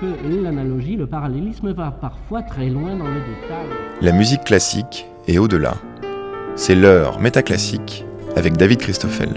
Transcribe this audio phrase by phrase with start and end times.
[0.00, 3.66] que l'analogie, le parallélisme va parfois très loin dans le détail.
[4.00, 5.74] La musique classique et au-delà.
[6.56, 8.04] C'est l'heure métaclassique
[8.36, 9.30] avec David Christoffel.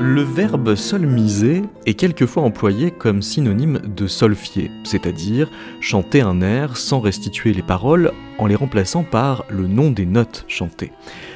[0.00, 5.48] Le verbe solmiser est quelquefois employé comme synonyme de solfier, c'est-à-dire
[5.80, 8.10] chanter un air sans restituer les paroles
[8.42, 10.90] en les remplaçant par le nom des notes chantées.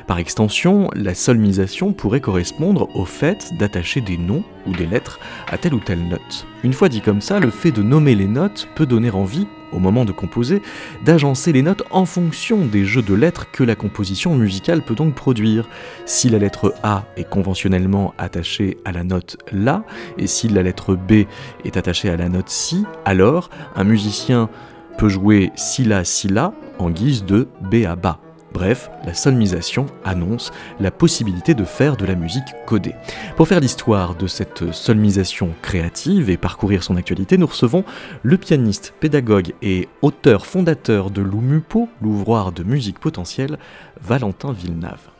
[0.08, 5.56] Par extension, la solmisation pourrait correspondre au fait d'attacher des noms ou des lettres à
[5.56, 6.46] telle ou telle note.
[6.64, 9.78] Une fois dit comme ça, le fait de nommer les notes peut donner envie, au
[9.78, 10.62] moment de composer,
[11.04, 15.14] d'agencer les notes en fonction des jeux de lettres que la composition musicale peut donc
[15.14, 15.68] produire.
[16.06, 19.84] Si la lettre A est conventionnellement attachée à la note La,
[20.18, 21.26] et si la lettre B
[21.64, 24.50] est attachée à la note Si, alors un musicien
[24.96, 28.20] peut jouer Si La Si La en guise de B à bas.
[28.52, 30.50] Bref, la solmisation annonce
[30.80, 32.94] la possibilité de faire de la musique codée.
[33.36, 37.84] Pour faire l'histoire de cette solmisation créative et parcourir son actualité, nous recevons
[38.22, 43.58] le pianiste, pédagogue et auteur fondateur de l'UMUPO, l'ouvroir de musique potentielle,
[44.00, 45.15] Valentin Villeneuve.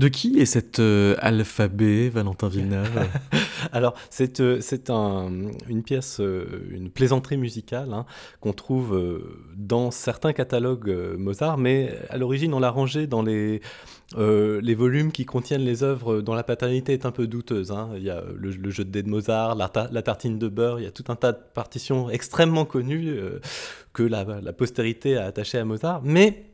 [0.00, 3.06] De qui est cet euh, alphabet, Valentin Villeneuve?
[3.72, 4.58] Alors, c'est euh,
[5.68, 8.06] une pièce, euh, une plaisanterie musicale hein,
[8.40, 8.98] qu'on trouve
[9.54, 13.60] dans certains catalogues Mozart, mais à l'origine, on l'a rangé dans les,
[14.16, 17.70] les volumes qui contiennent les œuvres dont la paternité est un peu douteuse.
[17.70, 17.90] Hein.
[17.96, 20.88] Il y a le, jeu de dés de Mozart, la, tartine de beurre, il y
[20.88, 23.18] a tout un tas de partitions extrêmement connues
[23.92, 26.49] que la, la postérité a attachées à Mozart, mais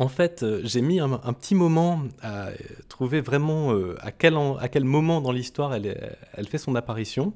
[0.00, 2.50] en fait, euh, j'ai mis un, petit moment à
[2.88, 7.32] trouver vraiment euh, à, quel moment dans l'histoire elle, fait son apparition.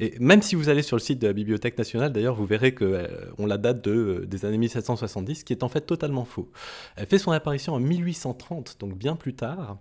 [0.00, 2.74] Et même si vous allez sur le site de la Bibliothèque nationale, d'ailleurs, vous verrez
[2.74, 6.50] qu'on euh, la date de, des années 1770, ce qui est en fait totalement faux.
[6.96, 9.76] Elle fait son apparition en 1830, donc bien plus tard.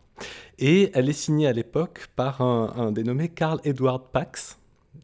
[0.60, 4.58] Et elle est signée à l'époque par un, dénommé Karl Eduard Pax,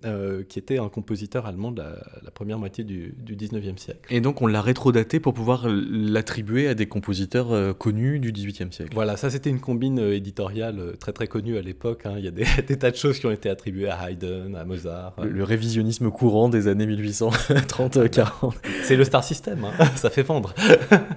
[0.06, 4.02] euh, qui était un compositeur allemand de la, première moitié du, du, 19e siècle.
[4.10, 8.72] Et donc on l'a rétrodaté pour pouvoir l'attribuer à des compositeurs euh, connus du 18e
[8.72, 8.92] siècle.
[8.94, 12.02] Voilà, ça c'était une combine euh, éditoriale très très connue à l'époque.
[12.06, 12.16] Hein.
[12.18, 15.16] Il y a des, tas de choses qui ont été attribuées à Haydn, à Mozart.
[15.24, 18.54] Le, révisionnisme courant des années 1830-40.
[18.84, 19.86] C'est le star system, hein.
[19.96, 20.54] ça fait vendre.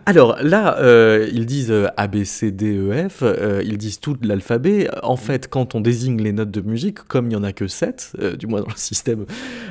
[0.05, 0.77] Alors là,
[1.27, 3.25] ils disent A, B, C, D, E, F,
[3.65, 4.89] ils disent tout l'alphabet.
[5.03, 7.67] En fait, quand on désigne les notes de musique, comme il n'y en a que
[7.67, 9.27] 7, du moins dans le système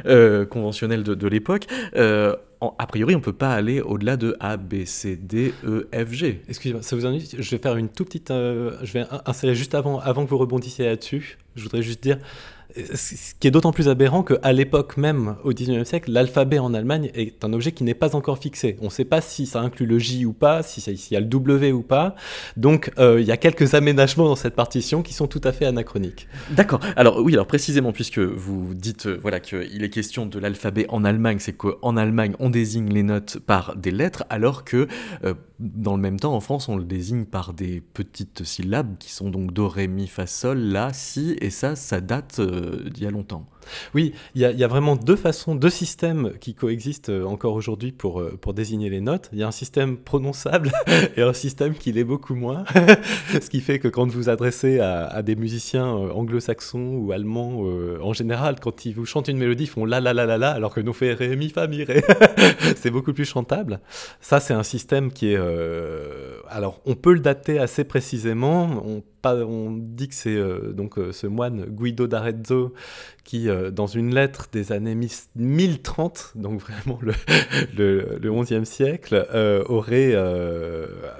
[0.05, 4.57] euh, conventionnel de, l'époque, euh, a priori, on ne peut pas aller au-delà de A,
[4.57, 6.41] B, C, D, E, F, G.
[6.47, 8.31] Excusez-moi, ça vous ennuie Je vais faire une toute petite.
[8.31, 11.37] Euh, je vais installer juste avant, avant que vous rebondissiez là-dessus.
[11.55, 12.17] Je voudrais juste dire
[12.93, 17.09] ce qui est d'autant plus aberrant qu'à l'époque même, au 19e siècle, l'alphabet en Allemagne
[17.13, 18.77] est un objet qui n'est pas encore fixé.
[18.81, 21.19] On ne sait pas si ça inclut le J ou pas, si il y a
[21.19, 22.15] le W ou pas.
[22.57, 25.65] Donc euh, il y a quelques aménagements dans cette partition qui sont tout à fait
[25.65, 26.27] anachroniques.
[26.51, 26.79] D'accord.
[26.95, 31.03] Alors oui, alors précisément, puisque vous dites euh, voilà, qu'il est question de l'alphabet en
[31.03, 34.87] Allemagne, c'est qu'en Allemagne, on désigne les notes par des lettres, alors que
[35.23, 39.11] euh, dans le même temps, en France, on le désigne par des petites syllabes qui
[39.11, 43.07] sont donc Do, Ré, Mi, Fa, Sol, La, Si, et ça, ça date d'il y
[43.07, 43.49] a longtemps.
[43.93, 48.19] Oui, il y, a vraiment deux façons, deux systèmes qui coexistent euh, encore aujourd'hui pour,
[48.19, 49.29] euh, pour désigner les notes.
[49.33, 50.71] Il y a un système prononçable
[51.17, 52.63] et un système qui l'est beaucoup moins.
[53.31, 57.63] Ce qui fait que quand vous adressez à, des musiciens euh, anglo-saxons ou allemands,
[58.01, 60.51] en général, quand ils vous chantent une mélodie, ils font la la la la la,
[60.51, 62.03] alors que nous fait ré, mi, fa, mi, ré.
[62.75, 63.79] c'est beaucoup plus chantable.
[64.21, 65.39] Ça, c'est un système qui est.
[66.49, 68.83] alors, on peut le dater assez précisément.
[69.25, 70.39] On dit que c'est
[70.73, 72.73] donc ce moine Guido d'Arezzo
[73.25, 74.95] qui, euh, dans une lettre des années
[75.35, 77.13] 1030, donc vraiment le,
[77.77, 79.27] le, le 11e siècle,
[79.67, 80.15] aurait,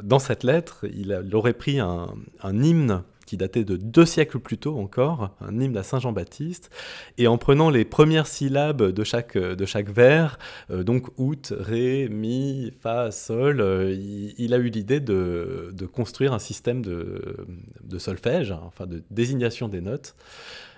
[0.03, 2.07] dans cette lettre, il, aurait pris un
[2.43, 3.03] hymne
[3.35, 6.69] qui datait de deux siècles plus tôt encore, un hymne à Saint Jean-Baptiste,
[7.17, 10.39] et en prenant les premières syllabes de chaque, de chaque vers,
[10.71, 13.93] euh, donc out, ré, mi, fa, sol, euh,
[14.37, 17.45] il, a eu l'idée de, de, construire un système de,
[17.83, 20.15] de solfège, enfin de désignation des notes.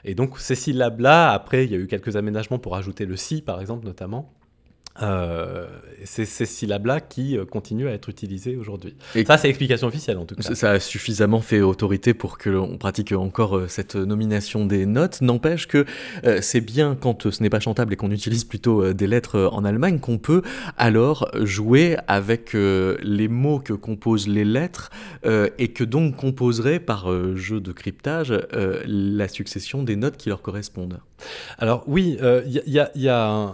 [0.04, 3.44] Et donc ces syllabes-là, après, il y a eu quelques aménagements pour ajouter le si,
[3.44, 4.34] par exemple, notamment.
[5.02, 5.68] Euh,
[6.06, 8.96] c'est ces syllabes-là qui euh, continuent à être utilisées aujourd'hui.
[9.16, 10.56] Et ça, c'est l'explication officielle en tout cas.
[10.56, 15.22] Ça a suffisamment fait autorité pour que l'on pratique encore euh, cette nomination des notes.
[15.22, 15.86] N'empêche que
[16.42, 20.00] c'est bien quand ce n'est pas chantable et qu'on utilise plutôt des lettres en Allemagne
[20.00, 20.42] qu'on peut
[20.78, 24.90] alors jouer avec les mots que composent les lettres
[25.24, 31.00] et que donc composerait par jeu de cryptage la succession des notes qui leur correspondent.
[31.58, 33.54] Alors oui, il y, y, a un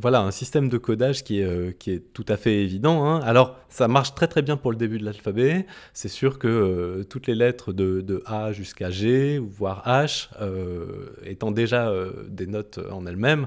[0.00, 3.04] voilà, un système de codage qui est, euh, qui est tout à fait évident.
[3.06, 3.20] Hein.
[3.24, 5.66] Alors, ça marche très très bien pour le début de l'alphabet.
[5.92, 11.50] C'est sûr que euh, toutes les lettres de, A jusqu'à G, voire H, euh, étant
[11.50, 11.92] déjà
[12.28, 13.46] des notes en elles-mêmes,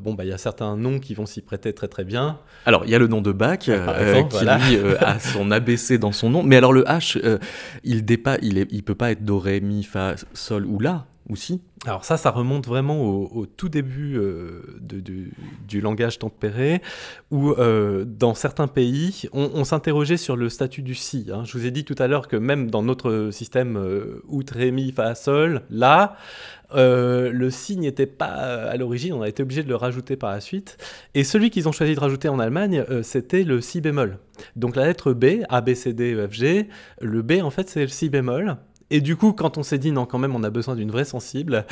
[0.00, 2.38] bon, bah, il y a certains noms qui vont s'y prêter très très bien.
[2.66, 3.76] Alors, il y a le nom de Bach, qui lui
[5.00, 6.42] a son ABC dans son nom.
[6.42, 7.18] Mais alors, le H,
[7.84, 11.60] il ne il, il peut pas être Do, Ré, Mi, Fa, Sol ou La aussi
[11.86, 14.62] alors ça, ça remonte vraiment au, tout début euh,
[15.66, 16.82] du langage tempéré,
[17.30, 21.28] où euh, dans certains pays, on, s'interrogeait sur le statut du si.
[21.32, 21.44] Hein.
[21.44, 24.72] Je vous ai dit tout à l'heure que même dans notre système euh, out, ré,
[24.72, 26.16] mi, fa, sol, là,
[26.74, 30.40] le si n'était pas à l'origine, on a été obligé de le rajouter par la
[30.40, 30.76] suite.
[31.14, 34.18] Et celui qu'ils ont choisi de rajouter en Allemagne, c'était le si bémol.
[34.56, 36.68] Donc la lettre B, A, B, C, D, E, F, G,
[37.00, 38.56] le B en fait c'est le si bémol.
[38.90, 41.04] Et du coup, quand on s'est dit non, quand même, on a besoin d'une vraie
[41.04, 41.66] sensible,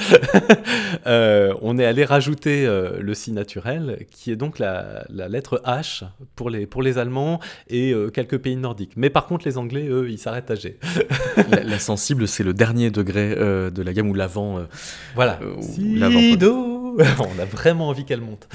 [1.07, 6.05] euh, on est allé rajouter euh, le si naturel, qui est donc la, lettre H
[6.35, 8.93] pour les, pour les Allemands et euh, quelques pays nordiques.
[8.97, 10.79] Mais par contre, les Anglais, eux, ils s'arrêtent à G.
[11.51, 14.67] la, sensible, c'est le dernier degré de la gamme ou l'avant.
[15.15, 15.39] voilà.
[15.61, 16.99] si, do.
[17.19, 18.49] on a vraiment envie qu'elle monte.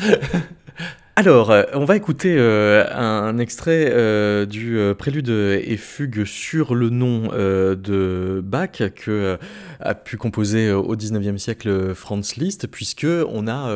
[1.21, 6.89] Alors, euh, on va écouter euh, un, extrait euh, du prélude et fugue sur le
[6.89, 9.37] nom de Bach que
[9.79, 13.71] a pu composer au 19e siècle Franz Liszt, puisque on a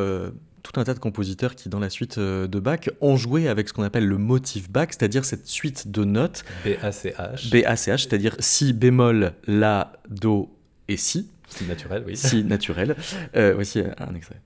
[0.64, 3.74] tout un tas de compositeurs qui, dans la suite de Bach, ont joué avec ce
[3.74, 6.46] qu'on appelle le motif Bach, c'est-à-dire cette suite de notes.
[6.66, 7.52] B-A-C-H.
[7.52, 10.50] B-A-C-H, c'est-à-dire si bémol, la, do
[10.88, 11.30] et si.
[11.48, 12.18] Si naturel, oui.
[12.18, 12.96] Si naturel.
[13.36, 14.42] voici un extrait.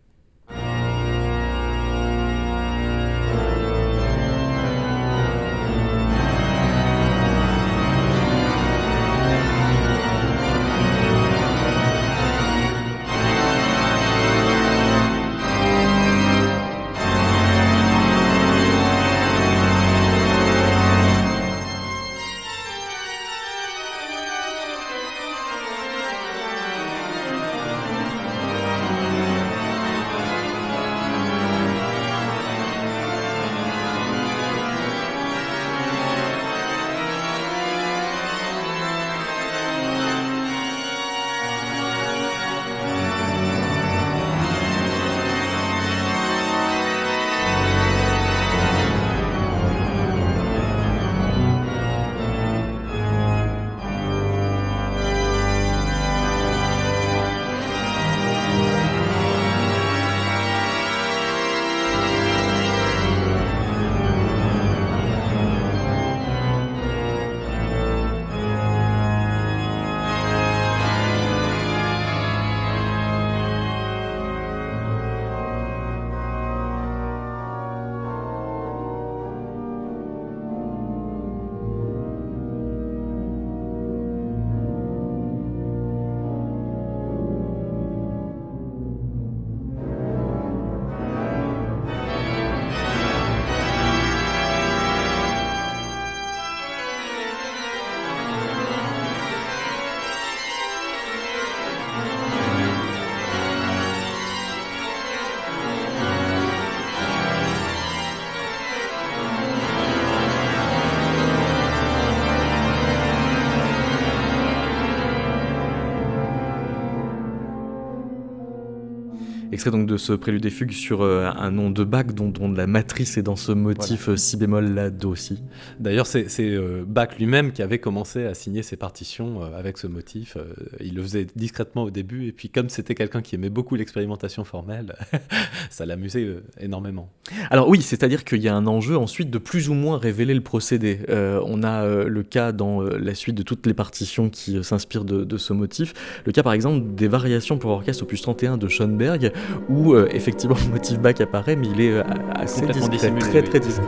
[119.59, 123.17] Extrait donc de ce prélude des fugues sur un nom de Bach dont, la matrice
[123.17, 125.43] est dans ce motif si bémol la do si.
[125.81, 130.37] D'ailleurs, c'est Bach lui-même qui avait commencé à signer ses partitions avec ce motif.
[130.79, 134.45] il le faisait discrètement au début, et puis comme c'était quelqu'un qui aimait beaucoup l'expérimentation
[134.45, 134.95] formelle,
[135.69, 137.09] ça l'amusait énormément.
[137.51, 140.41] Alors oui, c'est-à-dire qu'il y a un enjeu ensuite de plus ou moins révéler le
[140.41, 141.01] procédé.
[141.09, 145.51] on a le cas dans la suite de toutes les partitions qui s'inspirent de, ce
[145.51, 146.21] motif.
[146.25, 149.33] Le cas par exemple des variations pour orchestre opus 31 de Schoenberg,
[149.67, 152.01] où effectivement le motif Bach apparaît, mais il est
[152.35, 153.87] assez discret, très très discret.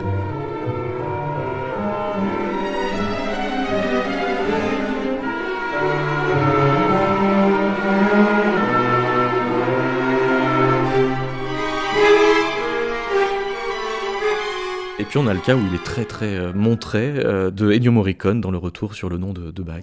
[15.02, 17.72] Et puis on a le cas où il est très très euh, montré euh, de
[17.72, 19.82] Ennio Morricone dans le retour sur le nom de, de Bach.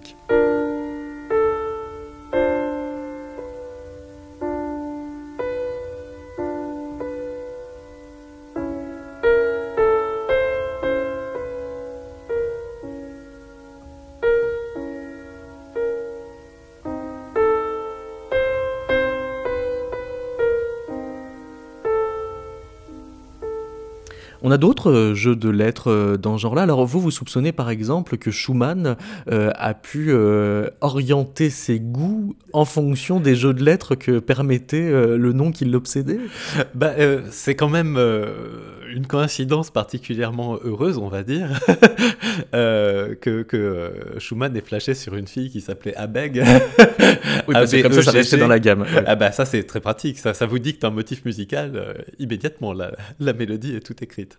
[24.50, 26.62] On a d'autres euh, jeux de lettres euh, dans ce genre-là.
[26.62, 28.96] Alors vous, vous soupçonnez par exemple que Schumann
[29.30, 30.12] euh, a pu
[30.80, 36.18] orienter ses goûts en fonction des jeux de lettres que permettait le nom qui l'obsédait?
[36.74, 36.90] Bah,
[37.30, 37.96] C'est quand même
[38.94, 41.60] une coïncidence particulièrement heureuse, on va dire,
[42.52, 46.42] que, Schumann ait flashé sur une fille qui s'appelait Abeg.
[47.48, 48.84] oui, parce que comme ça, ça restait dans la gamme.
[49.06, 52.92] Ah bah ça c'est très pratique, ça, ça vous dicte un motif musical immédiatement, la,
[53.18, 54.38] la mélodie est toute écrite.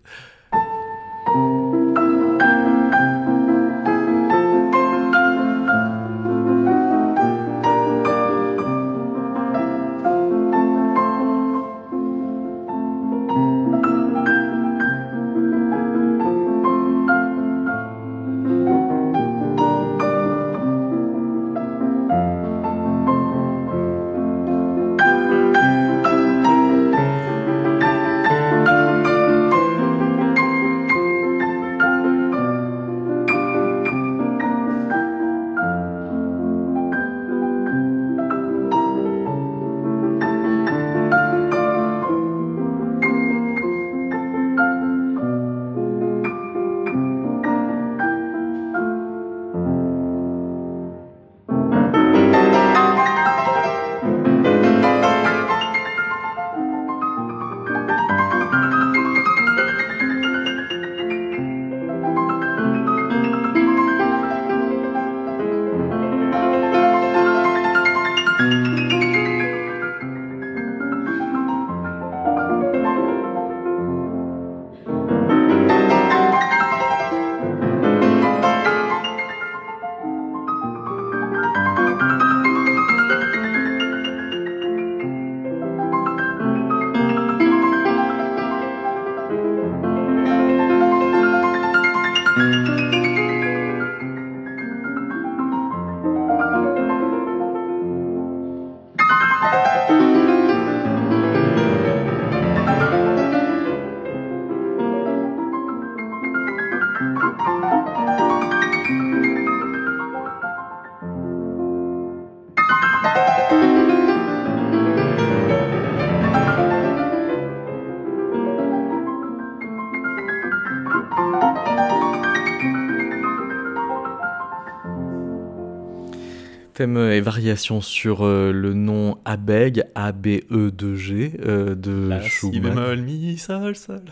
[126.82, 133.00] Et variation sur euh, le nom Abeg, A-B-E-2-G euh, de Schumann.
[133.00, 134.02] mi, sol, sol.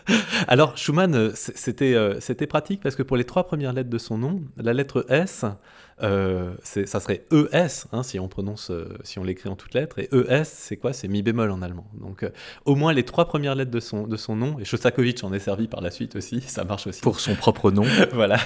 [0.48, 4.18] Alors Schumann, euh, c'était c'était pratique parce que pour les trois premières lettres de son
[4.18, 5.44] nom, la lettre S,
[6.00, 10.44] ça serait ES hein, si on prononce, si on l'écrit en toutes lettres, et ES
[10.44, 10.92] c'est quoi?
[10.92, 11.86] C'est mi bémol en allemand.
[12.00, 12.28] Donc
[12.64, 15.40] au moins les trois premières lettres de son de son nom, et Shostakovich en est
[15.40, 17.00] servi par la suite aussi, ça marche aussi.
[17.00, 17.84] Pour son propre nom.
[18.12, 18.38] voilà.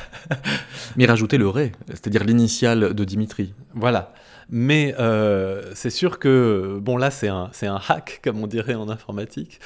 [0.97, 3.55] Mais rajouter le Ré, c'est-à-dire l'initiale de Dimitri.
[3.75, 4.13] Voilà.
[4.51, 8.89] Mais euh, c'est sûr que, bon là c'est un, un hack, comme on dirait en
[8.89, 9.61] informatique.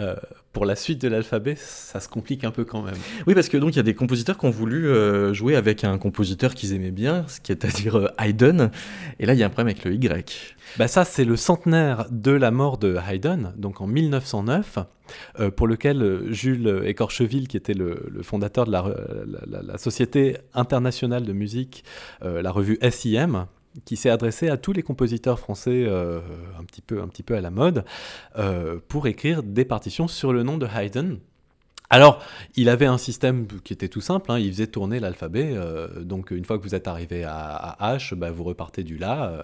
[0.00, 0.16] Euh,
[0.52, 2.94] pour la suite de l'alphabet, ça se complique un peu quand même.
[3.26, 5.82] Oui, parce que donc il y a des compositeurs qui ont voulu euh, jouer avec
[5.84, 8.70] un compositeur qu'ils aimaient bien, ce qui est à dire Haydn.
[9.18, 10.56] Et là, il y a un problème avec le Y.
[10.78, 14.78] Bah ça, c'est le centenaire de la mort de Haydn, donc en 1909,
[15.56, 18.84] pour lequel Jules Écorcheville, qui était le, fondateur de la,
[19.62, 21.84] la, Société internationale de musique,
[22.22, 23.46] la revue SIM,
[23.84, 27.40] qui s'est adressé à tous les compositeurs français un, petit peu, un petit peu à
[27.40, 27.84] la mode
[28.88, 31.18] pour écrire des partitions sur le nom de Haydn.
[31.92, 32.22] Alors,
[32.56, 36.30] il avait un système qui était tout simple, hein, il faisait tourner l'alphabet, euh, donc
[36.30, 39.42] une fois que vous êtes arrivé à, H, bah, vous repartez du La, euh,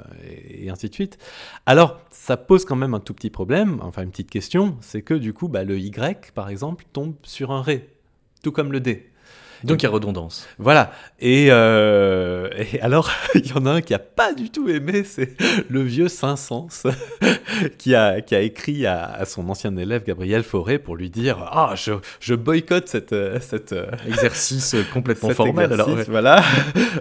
[0.48, 1.18] et, ainsi de suite.
[1.66, 5.12] Alors, ça pose quand même un tout petit problème, enfin une petite question, c'est que
[5.12, 7.90] du coup, bah, le Y, par exemple, tombe sur un Ré,
[8.42, 9.10] tout comme le D.
[9.64, 10.46] Donc il y a redondance.
[10.58, 10.92] Voilà.
[11.20, 15.04] Et, euh, et alors, il y en a un qui a pas du tout aimé,
[15.04, 15.36] c'est
[15.68, 16.84] le vieux Saint-Saëns,
[17.78, 21.74] qui a, qui a écrit à, son ancien élève Gabriel Fauré pour lui dire Ah,
[21.76, 25.72] je, je boycotte cette, cet euh, exercice complètement formel.
[25.72, 26.42] alors, Voilà,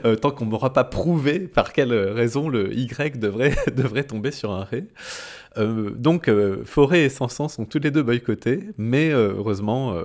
[0.06, 4.52] euh, tant qu'on m'aura pas prouvé par quelle raison le Y devrait, devrait tomber sur
[4.52, 4.86] un Ré.
[5.58, 9.96] Euh, donc, euh, Forêt et Sanson sont tous les deux boycottés, mais euh, heureusement,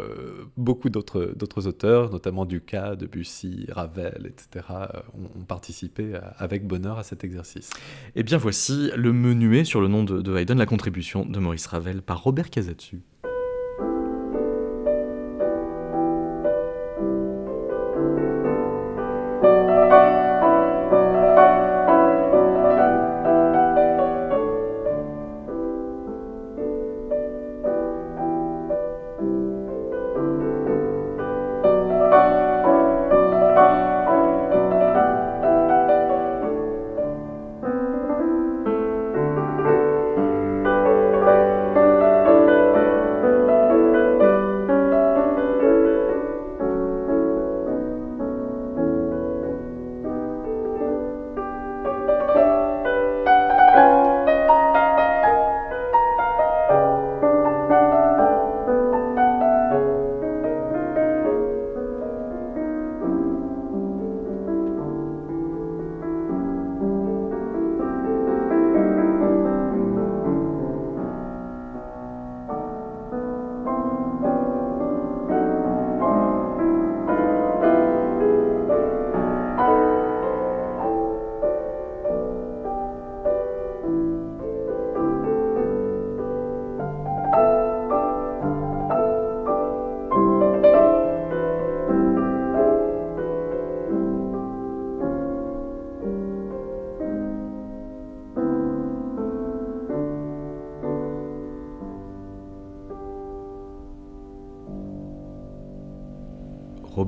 [0.57, 4.67] beaucoup d'autres auteurs, notamment Ducas, Debussy, Ravel, etc.,
[5.15, 7.71] ont, participé avec bonheur à cet exercice.
[8.15, 11.39] Et eh bien voici le menuet sur le nom de, de Haydn, la contribution de
[11.39, 13.03] Maurice Ravel par Robert Casatsu.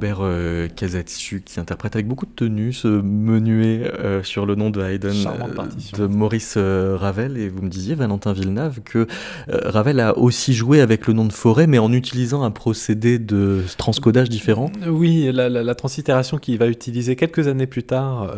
[0.05, 4.71] Robert euh, Casatsu qui interprète avec beaucoup de tenue ce menuet euh, sur le nom
[4.71, 7.37] de Haydn euh, de Maurice Ravel.
[7.39, 9.07] Et vous me disiez, Valentin Villeneuve, que
[9.49, 13.63] Ravel a aussi joué avec le nom de Forêt, mais en utilisant un procédé de
[13.79, 14.71] transcodage différent.
[14.87, 18.35] Oui, la, la, translittération qu'il va utiliser quelques années plus tard,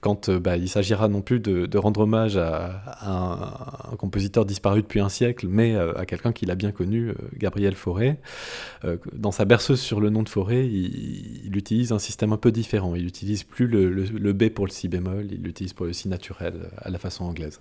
[0.00, 5.08] quand bah, il s'agira non plus de, rendre hommage à, un, compositeur disparu depuis un
[5.08, 8.16] siècle, mais à quelqu'un qu'il a bien connu, Gabriel Fauré.
[9.12, 12.94] dans sa berceuse sur le nom de Forêt, il, utilise un système un peu différent.
[12.94, 16.70] Il n'utilise plus le, B pour le si bémol, il l'utilise pour le si naturel
[16.78, 17.60] à la façon anglaise.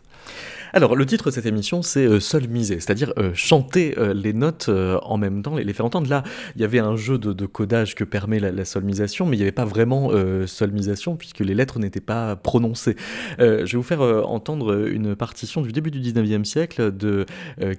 [0.74, 4.34] Alors, le titre de cette émission, c'est euh, Sol misé, c'est-à-dire euh, chanter euh, les
[4.34, 6.10] notes en même temps, les, les, faire entendre.
[6.10, 6.24] Là,
[6.56, 9.52] il y avait un jeu de, codage que permet la, solmisation, mais il n'y avait
[9.52, 10.12] pas vraiment
[10.46, 12.96] solmisation puisque les lettres n'étaient pas prononcées.
[13.40, 17.26] je vais vous faire entendre une partition du début du 19e siècle de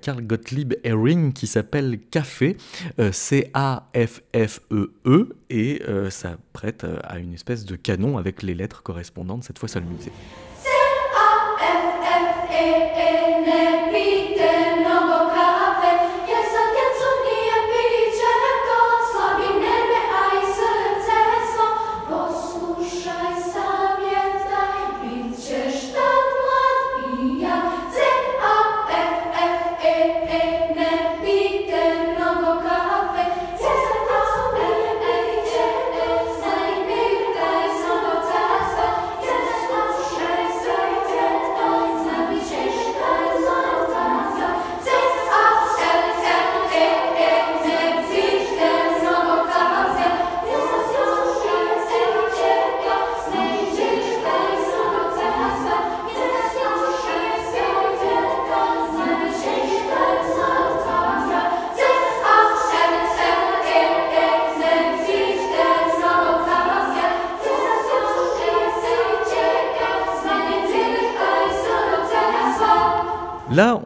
[0.00, 2.56] Carl Gottlieb Ehring qui s'appelle Café,
[3.12, 4.92] C-A-F-F-E.
[5.06, 9.44] E et euh, ça prête euh, à une espèce de canon avec les lettres correspondantes,
[9.44, 10.12] cette fois solmisées.
[10.12, 10.47] Là,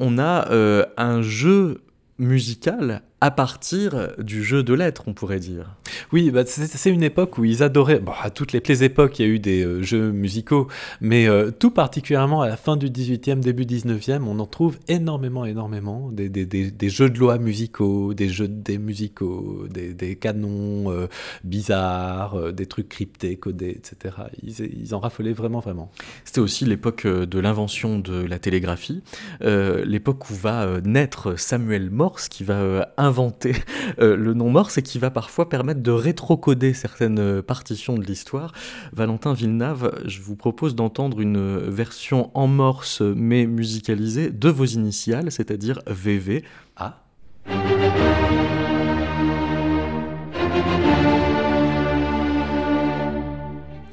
[0.02, 0.48] on a
[0.96, 1.80] un jeu
[2.18, 5.76] musical à partir du jeu de lettres, on pourrait dire.
[6.12, 8.02] Oui, bah, c'est une époque où ils adoraient.
[8.22, 10.68] À toutes les, époques, il y a eu des euh, jeux musicaux,
[11.00, 15.46] mais euh, tout particulièrement à la fin du 18e, début 19e, on en trouve énormément,
[15.46, 16.10] énormément.
[16.12, 21.06] Des, jeux de loi musicaux, des jeux de dés musicaux, des, canons euh,
[21.44, 24.14] bizarres, des trucs cryptés, codés, etc.
[24.42, 25.90] Ils, ils en raffolaient vraiment, vraiment.
[26.26, 29.02] C'était aussi l'époque de l'invention de la télégraphie,
[29.40, 33.54] l'époque où va naître Samuel Morse, qui va inventer
[33.98, 38.52] le nom Morse et qui va parfois permettre de rétrocoder certaines euh, partitions de l'histoire.
[38.92, 45.30] Valentin Villeneuve, je vous propose d'entendre une version en morse mais musicalisée de vos initiales,
[45.30, 46.44] c'est-à-dire VV.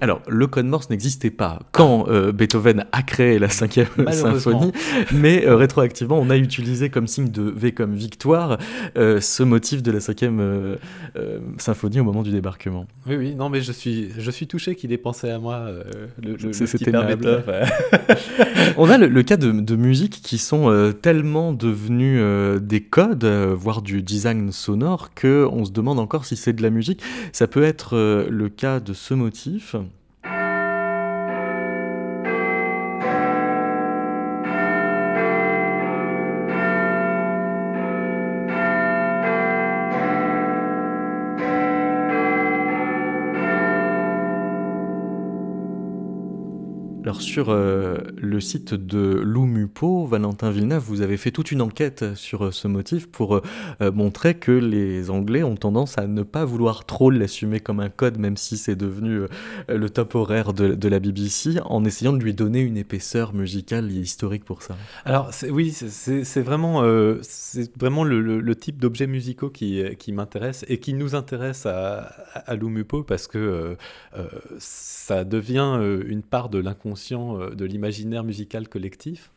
[0.02, 4.72] Alors, le code Morse n'existait pas quand euh, Beethoven a créé la cinquième symphonie,
[5.14, 8.58] mais euh, rétroactivement, on a utilisé comme signe de V comme victoire
[8.98, 10.78] euh, ce motif de la cinquième
[11.58, 12.86] symphonie au moment du débarquement.
[13.08, 15.70] Oui, oui, non, mais je suis, je suis touché qu'il ait pensé à moi,
[16.22, 16.92] le, le, C'était
[18.78, 22.22] on a le, cas de, de musiques qui sont tellement devenues
[22.62, 27.02] des codes, voire du design sonore, qu'on se demande encore si c'est de la musique.
[27.34, 27.98] Ça peut être
[28.30, 29.76] le cas de ce motif.
[47.20, 52.46] Sur euh, le site de l'UMUPO, Valentin Villeneuve, vous avez fait toute une enquête sur
[52.46, 53.42] euh, ce motif pour
[53.82, 57.90] euh, montrer que les Anglais ont tendance à ne pas vouloir trop l'assumer comme un
[57.90, 59.24] code, même si c'est devenu
[59.68, 63.96] le top horaire de, la BBC, en essayant de lui donner une épaisseur musicale et
[63.96, 64.78] historique pour ça.
[65.04, 66.84] Alors oui, c'est vraiment,
[67.22, 73.04] c'est vraiment le, type d'objets musicaux qui, m'intéresse et qui nous intéresse à, à, l'UMUPO
[73.04, 73.76] parce que
[74.58, 79.32] ça devient une part de l'inconscient euh, de l'imaginaire musical collectif.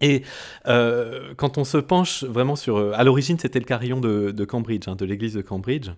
[0.00, 0.22] Et
[0.66, 2.76] euh, quand on se penche vraiment sur...
[2.78, 5.90] Euh, à l'origine, c'était le carillon de, Cambridge, hein, de l'église de Cambridge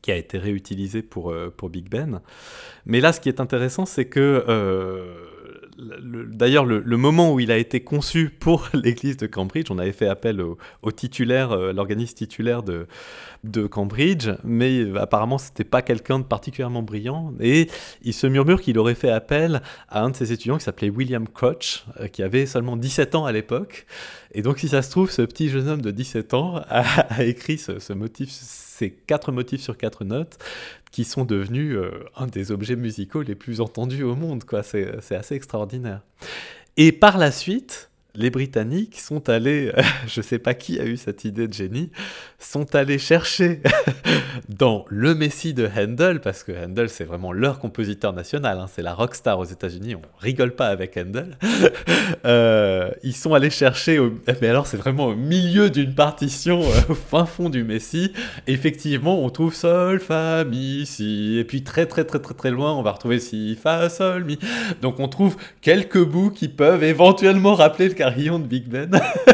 [0.00, 2.20] qui a été réutilisé pour, pour Big Ben.
[2.84, 4.44] Mais là, ce qui est intéressant, c'est que
[5.76, 10.08] D'ailleurs, le, moment où il a été conçu pour l'église de Cambridge, on avait fait
[10.08, 12.86] appel au, titulaire, euh, l'organisme titulaire de,
[13.42, 17.32] de Cambridge, mais apparemment, c'était pas quelqu'un de particulièrement brillant.
[17.40, 17.68] Et
[18.02, 21.26] il se murmure qu'il aurait fait appel à un de ses étudiants qui s'appelait William
[21.28, 23.86] Koch, euh, qui avait seulement 17 ans à l'époque.
[24.34, 27.56] Et donc, si ça se trouve, ce petit jeune homme de 17 ans a, écrit
[27.56, 30.38] ce, motif, ces quatre motifs sur quatre notes,
[30.90, 34.44] qui sont devenus euh, un des objets musicaux les plus entendus au monde.
[34.44, 34.62] Quoi.
[34.62, 36.02] C'est assez extraordinaire.
[36.76, 39.72] Et par la suite, les Britanniques sont allés,
[40.06, 41.90] je ne sais pas qui a eu cette idée de génie,
[42.38, 43.60] sont allés chercher
[44.48, 48.82] dans Le Messie de Handel, parce que Handel c'est vraiment leur compositeur national, hein, c'est
[48.82, 51.36] la rockstar aux États-Unis, on rigole pas avec Handel.
[52.26, 53.98] Euh, ils sont allés chercher,
[54.40, 58.12] mais alors c'est vraiment au milieu d'une partition, euh, au fin fond du Messie.
[58.46, 62.72] Effectivement, on trouve Sol, Fa, Mi, Si, et puis très très très très très loin,
[62.74, 64.38] on va retrouver Si, Fa, Sol, Mi.
[64.80, 68.90] Donc on trouve quelques bouts qui peuvent éventuellement rappeler le carillon de Big Ben.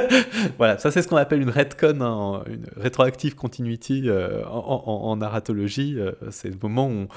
[0.59, 5.97] voilà, ça c'est ce qu'on appelle une retcon, hein, une retroactive continuity euh, en, narratologie.
[5.99, 7.09] Euh, c'est le moment où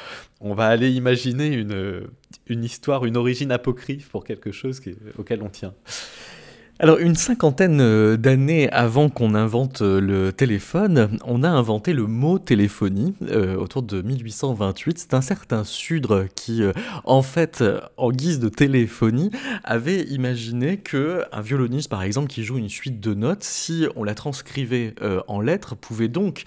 [0.42, 2.08] on, va aller imaginer une,
[2.48, 4.82] une histoire, une origine apocryphe pour quelque chose
[5.18, 5.74] auquel on tient.
[6.80, 12.08] Alors, une cinquantaine euh, d'années avant qu'on invente euh, le téléphone, on a inventé le
[12.08, 14.98] mot téléphonie euh, autour de 1828.
[14.98, 16.64] C'est un certain Sudre qui,
[17.04, 17.64] en fait,
[17.98, 19.30] en guise de téléphonie,
[19.64, 24.04] avait imaginé que un violoniste, par exemple, qui joue une suite de notes, si on
[24.04, 24.96] la transcrivait
[25.28, 26.44] en lettres, pouvait donc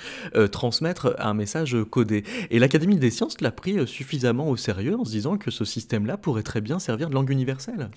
[0.50, 2.24] transmettre un message codé.
[2.50, 6.16] Et l'Académie des sciences l'a pris suffisamment au sérieux en se disant que ce système-là
[6.16, 7.88] pourrait très bien servir de langue universelle.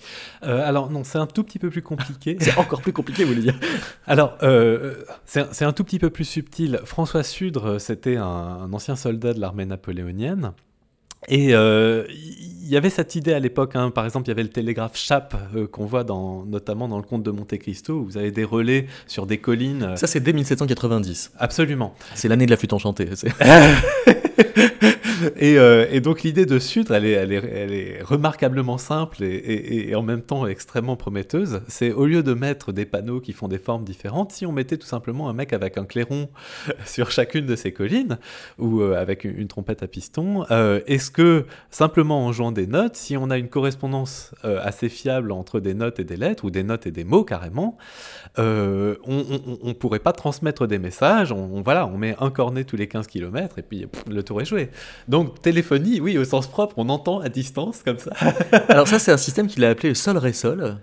[0.42, 2.19] alors non, c'est un tout petit peu plus compliqué.
[2.22, 3.58] C'est encore plus compliqué, vous voulez dire
[4.06, 6.80] Alors, euh, c'est un tout petit peu plus subtil.
[6.84, 10.52] François Sudre, c'était un, ancien soldat de l'armée napoléonienne.
[11.28, 13.90] Et euh, il y avait cette idée à l'époque, hein.
[13.90, 17.02] par exemple, il y avait le télégraphe Chape euh, qu'on voit dans, notamment dans le
[17.02, 19.96] conte de Monte Cristo, où vous avez des relais sur des collines.
[19.96, 21.32] Ça, c'est dès 1790.
[21.38, 21.94] Absolument.
[22.14, 23.10] C'est l'année de la flûte enchantée.
[25.36, 30.46] et, euh, et, donc l'idée de Sudre, elle est, remarquablement simple et, en même temps
[30.46, 31.62] extrêmement prometteuse.
[31.68, 34.76] C'est au lieu de mettre des panneaux qui font des formes différentes, si on mettait
[34.76, 36.28] tout simplement un mec avec un clairon
[36.84, 38.18] sur chacune de ces collines,
[38.58, 42.96] ou euh, avec une, trompette à piston, euh, est-ce que simplement en jouant des notes,
[42.96, 46.62] si on a une correspondance assez fiable entre des notes et des lettres, ou des
[46.62, 47.76] notes et des mots carrément,
[48.36, 48.96] on
[49.64, 52.86] ne pourrait pas transmettre des messages, on, on, voilà, on met un cornet tous les
[52.86, 54.70] 15 km et puis pff, le tour est joué.
[55.08, 58.12] Donc téléphonie, oui, au sens propre, on entend à distance comme ça.
[58.68, 60.78] Alors ça, c'est un système qu'il a appelé sol-ré-sol.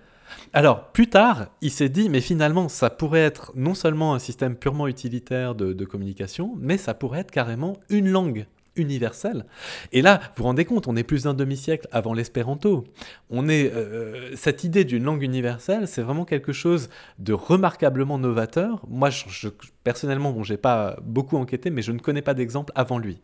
[0.54, 4.56] Alors, plus tard, il s'est dit, mais finalement, ça pourrait être non seulement un système
[4.56, 8.46] purement utilitaire de, de communication, mais ça pourrait être carrément une langue
[8.78, 9.46] universelle.
[9.92, 12.86] Et là, vous vous rendez compte, on est plus d'un demi-siècle avant l'espéranto.
[13.30, 18.82] On est euh, cette idée d'une langue universelle, c'est vraiment quelque chose de remarquablement novateur.
[18.88, 19.50] Moi, je, je,
[19.84, 23.22] personnellement, bon, j'ai pas beaucoup enquêté, mais je ne connais pas d'exemple avant lui.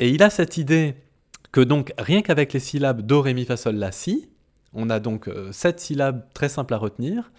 [0.00, 0.94] Et il a cette idée
[1.52, 4.28] que donc rien qu'avec les syllabes do, ré, mi, fa, sol, la, si,
[4.74, 7.32] on a donc euh, sept syllabes très simples à retenir,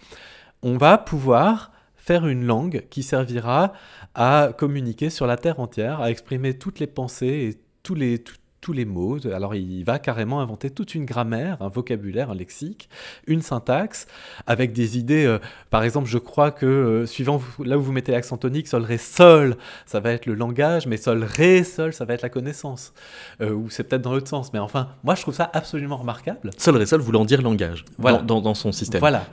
[0.62, 3.72] on va pouvoir faire une langue qui servira
[4.14, 8.24] à communiquer sur la Terre entière, à exprimer toutes les pensées et tous les,
[8.60, 9.18] tous les mots.
[9.26, 12.88] Alors il va carrément inventer toute une grammaire, un vocabulaire, un lexique,
[13.26, 14.06] une syntaxe,
[14.46, 15.24] avec des idées.
[15.24, 15.38] Euh,
[15.70, 18.82] par exemple, je crois que euh, suivant vous, là où vous mettez l'accent tonique, sol,
[18.82, 22.28] ré, sol, ça va être le langage, mais sol, ré, sol, ça va être la
[22.28, 22.92] connaissance.
[23.40, 24.52] Euh, ou c'est peut-être dans l'autre sens.
[24.52, 26.50] Mais enfin, moi je trouve ça absolument remarquable.
[26.58, 28.18] Sol, ré, sol voulant dire langage voilà.
[28.18, 29.00] dans, dans, dans son système.
[29.00, 29.24] Voilà.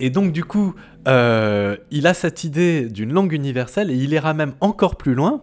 [0.00, 0.74] Et donc du coup,
[1.06, 5.42] il a cette idée d'une langue universelle et il ira même encore plus loin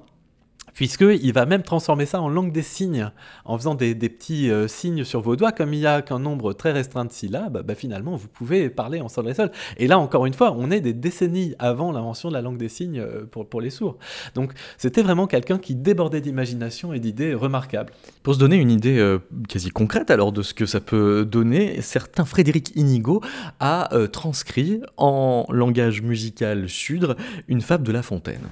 [0.73, 3.09] puisqu'il va même transformer ça en langue des signes,
[3.45, 6.19] en faisant des, des petits euh, signes sur vos doigts, comme il n'y a qu'un
[6.19, 9.51] nombre très restreint de syllabes, bah, finalement vous pouvez parler en sol et sol.
[9.77, 12.69] Et là, encore une fois, on est des décennies avant l'invention de la langue des
[12.69, 13.97] signes euh, pour, pour les sourds.
[14.35, 17.93] Donc c'était vraiment quelqu'un qui débordait d'imagination et d'idées remarquables.
[18.23, 21.81] Pour se donner une idée euh, quasi concrète alors de ce que ça peut donner,
[21.81, 23.21] certain Frédéric Inigo
[23.59, 27.15] a euh, transcrit en langage musical sudre
[27.47, 28.47] une fable de La Fontaine.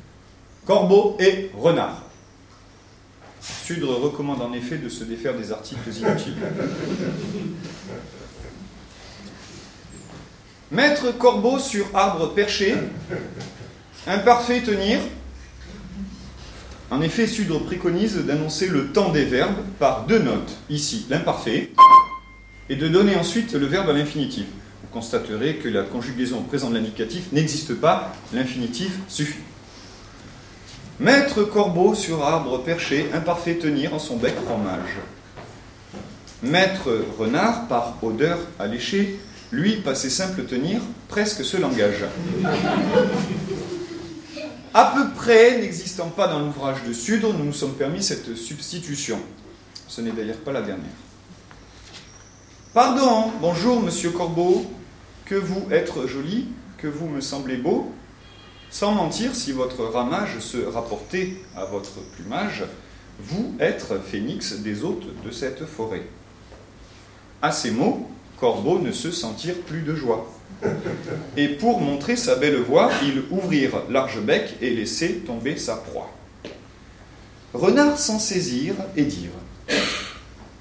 [0.66, 2.09] Corbeau et renard.
[3.42, 6.36] Sudre recommande en effet de se défaire des articles inutiles.
[10.72, 12.76] Maître corbeau sur arbre perché,
[14.06, 15.00] imparfait tenir.
[16.92, 21.72] En effet, Sudre préconise d'annoncer le temps des verbes par deux notes, ici l'imparfait,
[22.70, 24.46] et de donner ensuite le verbe à l'infinitif.
[24.84, 29.40] Vous constaterez que la conjugaison au présent de l'indicatif n'existe pas, l'infinitif suffit.
[31.00, 34.98] Maître corbeau sur arbre perché, imparfait tenir en son bec fromage.
[36.44, 39.18] Maître renard, par odeur alléchée,
[39.54, 42.04] lui, passé simple tenir, presque ce langage.
[44.74, 49.20] À peu près n'existant pas dans l'ouvrage de Sudre, nous nous sommes permis cette substitution.
[49.88, 50.86] Ce n'est d'ailleurs pas la dernière.
[52.74, 54.66] Pardon, bonjour monsieur Corbeau,
[55.26, 57.94] que vous être joli, que vous me semblez beau,
[58.70, 62.64] sans mentir, si votre ramage se rapportait à votre plumage,
[63.20, 66.04] vous être phénix des hôtes de cette forêt.
[67.42, 70.32] À ces mots, Corbeau ne se sentir plus de joie.
[71.36, 76.12] Et pour montrer sa belle voix, il ouvrir large bec et laisser tomber sa proie.
[77.54, 79.32] Renard s'en saisir et dire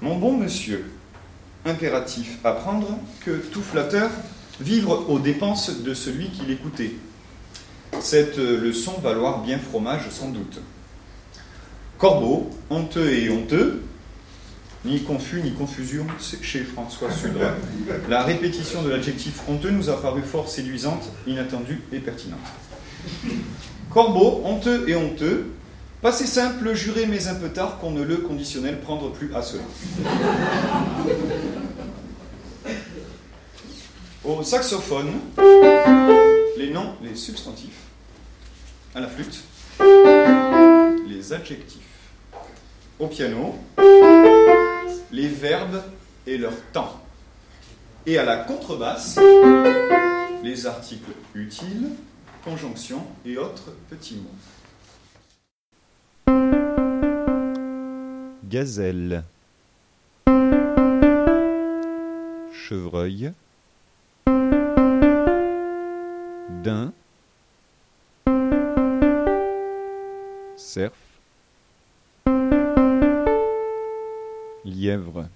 [0.01, 0.89] Mon bon monsieur,
[1.65, 4.09] impératif apprendre que tout flatteur
[4.59, 6.95] vivre aux dépenses de celui qui l'écoutait
[8.01, 10.61] cette leçon valoir bien fromage sans doute.
[11.97, 13.81] Corbeau, honteux et honteux,
[14.85, 16.05] ni confus ni confusion
[16.41, 17.53] chez François Sudre.
[18.09, 22.39] La répétition de l'adjectif honteux nous a paru fort séduisante, inattendue et pertinente.
[23.89, 25.47] Corbeau, honteux et honteux,
[26.01, 29.63] passé simple, juré mais un peu tard qu'on ne le conditionnel prendre plus à cela.
[34.23, 35.11] Au saxophone,
[36.59, 37.83] les noms, les substantifs,
[38.93, 39.45] à la flûte,
[41.07, 42.09] les adjectifs,
[42.99, 43.55] au piano,
[45.09, 45.81] les verbes
[46.27, 46.99] et leur temps,
[48.05, 49.17] et à la contrebasse,
[50.43, 51.91] les articles utiles,
[52.43, 54.35] conjonctions et autres petits mots.
[58.43, 59.23] Gazelle,
[62.51, 63.31] chevreuil,
[66.49, 66.91] daim,
[70.57, 70.97] cerf,
[74.65, 75.29] lièvre,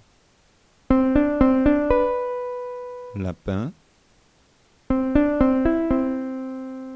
[3.16, 3.72] lapin,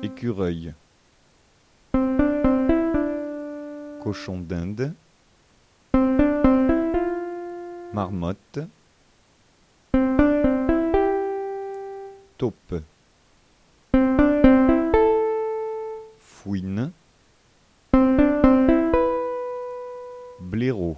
[0.02, 0.74] écureuil,
[4.02, 4.94] cochon d'Inde,
[7.94, 8.60] marmotte,
[12.38, 12.82] taupe,
[16.48, 16.94] fouine,
[20.40, 20.96] blaireau,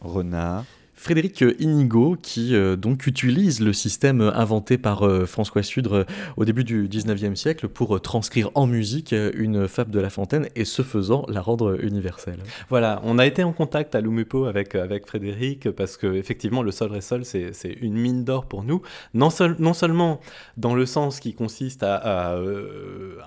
[0.00, 0.64] renard,
[0.98, 6.04] Frédéric Inigo, qui euh, donc utilise le système inventé par euh, François Sudre euh,
[6.36, 10.64] au début du 19e siècle pour transcrire en musique une fable de La Fontaine et
[10.64, 12.40] ce faisant la rendre universelle.
[12.68, 16.72] Voilà, on a été en contact à Lumupo avec, avec Frédéric parce que effectivement le
[16.72, 18.82] sol ré sol c'est une mine d'or pour nous,
[19.14, 20.18] non, seul- non seulement
[20.56, 21.94] dans le sens qui consiste à,
[22.32, 22.38] à,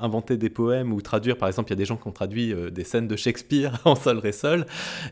[0.01, 2.53] inventer des poèmes ou traduire, par exemple il y a des gens qui ont traduit
[2.71, 4.65] des scènes de Shakespeare en sol ré sol,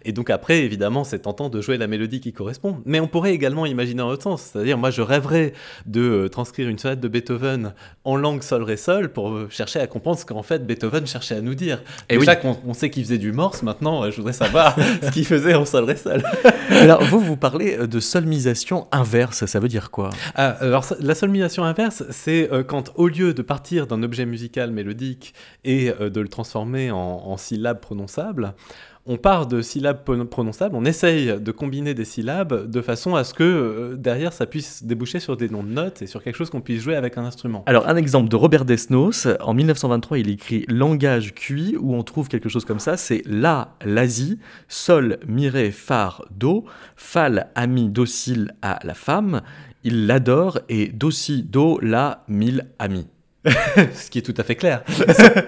[0.04, 2.49] et donc après évidemment c'est tentant de jouer la mélodie qui correspond,
[2.86, 5.54] mais on pourrait également imaginer en l'autre sens, c'est-à-dire moi je rêverais
[5.86, 9.80] de euh, transcrire une sonate de Beethoven en langue sol ré sol pour euh, chercher
[9.80, 11.82] à comprendre ce qu'en fait Beethoven cherchait à nous dire.
[12.10, 12.40] Et Déjà oui.
[12.42, 15.56] qu'on on sait qu'il faisait du morse, maintenant euh, je voudrais savoir ce qu'il faisait
[15.56, 16.24] en sol ré sol.
[16.70, 20.10] Alors vous, vous parlez de solmisation inverse, ça veut dire quoi?
[20.36, 25.34] Ah, alors la solmisation inverse, c'est quand au lieu de partir d'un objet musical mélodique
[25.64, 28.54] et de le transformer en, en syllabes prononçables,
[29.12, 33.24] on part de syllabes pron- prononçables, on essaye de combiner des syllabes de façon à
[33.24, 36.36] ce que euh, derrière ça puisse déboucher sur des noms de notes et sur quelque
[36.36, 37.64] chose qu'on puisse jouer avec un instrument.
[37.66, 42.28] Alors un exemple de Robert Desnos, en 1923 il écrit Langage cuit où on trouve
[42.28, 48.54] quelque chose comme ça, c'est La, l'Asie, Sol, mi, ré, phare, Do, Fal, ami, docile
[48.62, 49.42] à la femme,
[49.84, 53.08] il l'adore et Dossi, Do, La, mille amis.
[53.94, 54.84] Ce qui est tout à fait clair.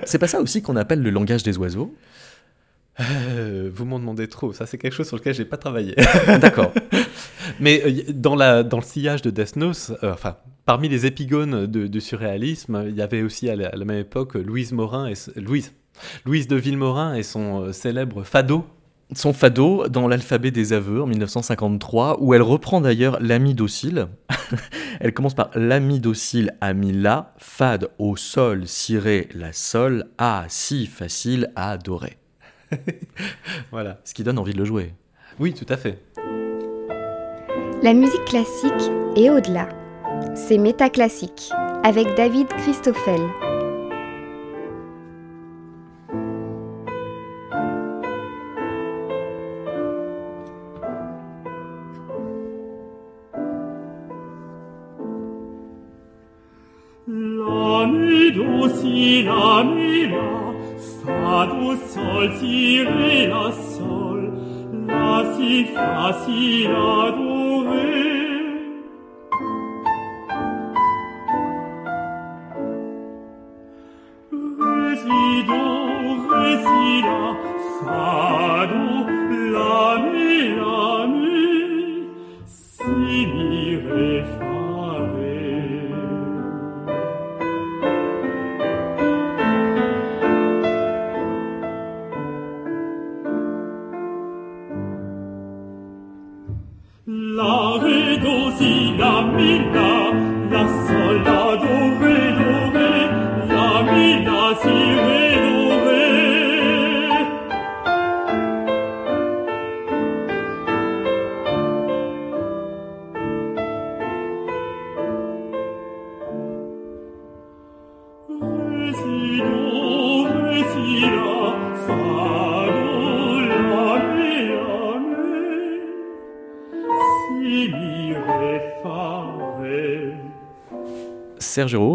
[0.05, 1.93] C'est pas ça aussi qu'on appelle le langage des oiseaux?
[2.99, 5.95] Euh, vous m'en demandez trop, ça c'est quelque chose sur lequel j'ai pas travaillé.
[6.41, 6.71] D'accord.
[7.59, 11.87] Mais euh, dans, la, dans le sillage de Desnos, euh, enfin, parmi les épigones de-
[11.87, 15.13] du surréalisme, il y avait aussi à la, à la même époque Louise Morin et
[15.39, 15.73] Louise.
[16.25, 18.65] Louise de Villemorin et son célèbre Fado.
[19.13, 24.07] Son fado dans l'alphabet des aveux en 1953, où elle reprend d'ailleurs l'ami docile.
[25.01, 30.45] elle commence par l'ami docile, ami la, fade au sol, si ré, la sol, a,
[30.47, 32.17] si facile à adorer.
[33.71, 33.99] Voilà.
[34.03, 34.93] Ce qui donne envie de le jouer.
[35.39, 35.99] Oui, tout à fait.
[37.83, 39.67] La musique classique est au-delà.
[40.35, 41.51] C'est Métaclassique
[41.83, 43.21] avec David Christoffel.
[57.07, 60.50] La mi do si la mi la
[60.81, 64.21] fa do sol si re la sol
[64.87, 67.30] la si fa si la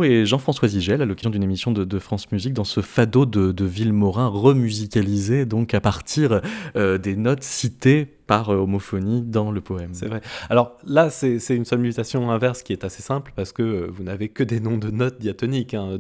[0.05, 3.53] Et Jean-François Zigel à l'occasion d'une émission de, de France Musique dans ce fado de,
[3.53, 6.41] de Villemorin remusicalisé donc à partir
[6.77, 9.91] euh, des notes citées par euh, homophonie dans le poème.
[9.93, 10.21] C'est vrai.
[10.51, 14.29] Alors là, c'est une solmisation inverse qui est assez simple parce que euh, vous n'avez
[14.29, 15.99] que des noms de notes diatoniques, hein,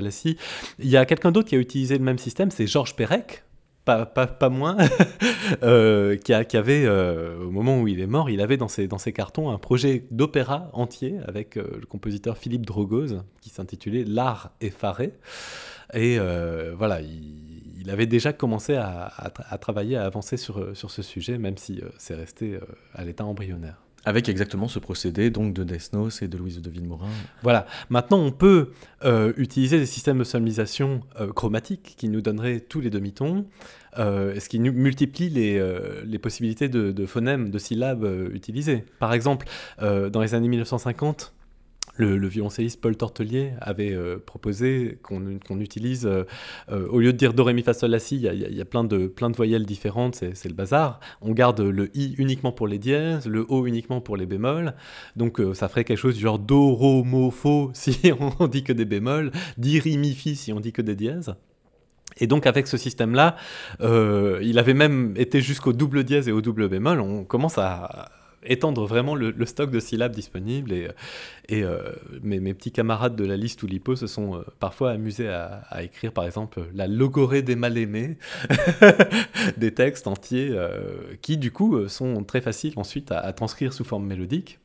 [0.00, 0.36] la, si.
[0.78, 3.44] Il y a quelqu'un d'autre qui a utilisé le même système, c'est Georges Perec.
[3.88, 4.76] Pas, moins,
[5.62, 9.48] euh, qui, avait, euh, au moment où il est mort, il avait dans ses, cartons
[9.50, 15.14] un projet d'opéra entier avec euh, le compositeur Philippe Drogoz qui s'intitulait L'art effaré.
[15.94, 16.18] Et
[16.76, 21.38] voilà, il, avait déjà commencé à, à tra- à travailler, à avancer sur, ce sujet,
[21.38, 22.58] même si c'est resté
[22.94, 23.87] à l'état embryonnaire.
[24.04, 27.08] Avec exactement ce procédé donc de Desnos et de Louise de Villemorin.
[27.42, 27.66] Voilà.
[27.90, 28.70] Maintenant, on peut
[29.04, 33.46] euh, utiliser des systèmes de solmisation euh, chromatiques qui nous donneraient tous les demi-tons,
[33.98, 38.84] euh, ce qui nu- multiplie les, possibilités de, de phonèmes, de syllabes utilisées.
[38.98, 39.46] Par exemple,
[39.80, 41.32] dans les années 1950,
[41.98, 46.24] le, le violoncelliste Paul Tortelier avait euh, proposé qu'on utilise, euh,
[46.70, 48.64] euh, au lieu de dire do, ré, mi, fa, sol, la, si, il y a,
[48.64, 51.00] plein, de, plein de voyelles différentes, c'est le bazar.
[51.20, 54.74] On garde le i uniquement pour les dièses, le o uniquement pour les bémols.
[55.16, 58.72] Donc ça ferait quelque chose du genre do, ro, mo, fo si on dit que
[58.72, 61.34] des bémols, di, ri, mi, fi si on dit que des dièses.
[62.20, 63.36] Et donc avec ce système-là,
[63.80, 67.00] il avait même été jusqu'au double dièse et au double bémol.
[67.00, 68.10] On commence à
[68.44, 73.62] étendre vraiment le, stock de syllabes disponibles et, euh, mes, petits camarades de la liste
[73.62, 78.16] ou l'hypo se sont euh, parfois amusés à, écrire par exemple la logorée des mal-aimés,
[79.56, 84.06] des textes entiers euh, qui du coup sont très faciles ensuite à transcrire sous forme
[84.06, 84.58] mélodique.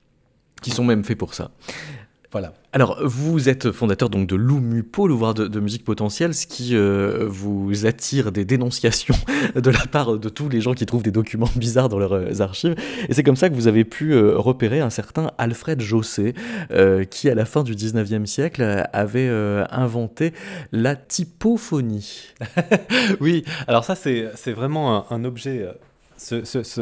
[0.61, 1.51] Qui sont même faits pour ça.
[2.33, 2.51] Voilà.
[2.71, 7.27] Alors, vous êtes fondateur donc de l'UMUPO, l'ouvroir de, de musique potentielle, ce qui euh,
[7.29, 9.13] vous attire des dénonciations
[9.55, 12.41] de la part de tous les gens qui trouvent des documents bizarres dans leurs euh,
[12.41, 12.73] archives.
[13.07, 16.33] Et c'est comme ça que vous avez pu euh, repérer un certain Alfred Josset,
[16.71, 18.63] euh, qui à la fin du 19e siècle
[18.93, 19.29] avait
[19.69, 20.33] inventé
[20.71, 22.29] la typophonie.
[23.19, 25.67] oui, alors ça c'est c'est vraiment un, un objet.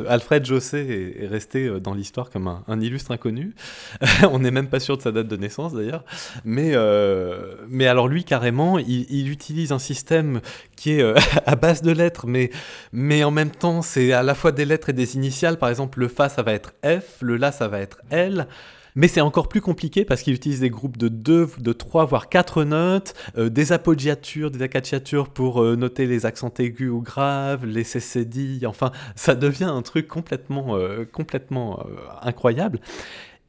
[0.08, 3.54] Alfred est, est resté euh, dans l'histoire comme un, un illustre inconnu.
[4.32, 6.04] On n'est même pas sûr de sa date de naissance d'ailleurs.
[6.46, 10.42] Mais, euh, mais alors lui carrément, il, il utilise un système
[10.76, 11.16] qui est euh,
[11.46, 12.52] à base de lettres, mais,
[12.92, 15.58] mais en même temps c'est à la fois des lettres et des initiales.
[15.58, 18.48] Par exemple, le Fa ça va être F, le La ça va être L.
[18.96, 22.30] Mais c'est encore plus compliqué parce qu'il utilise des groupes de 2, de 3, voire
[22.30, 27.66] 4 notes, euh, des appoggiatures, des accacciatures pour euh, noter les accents aigus ou graves,
[27.66, 31.86] les cécédilles, enfin, ça devient un truc complètement, euh, complètement
[32.22, 32.80] incroyable.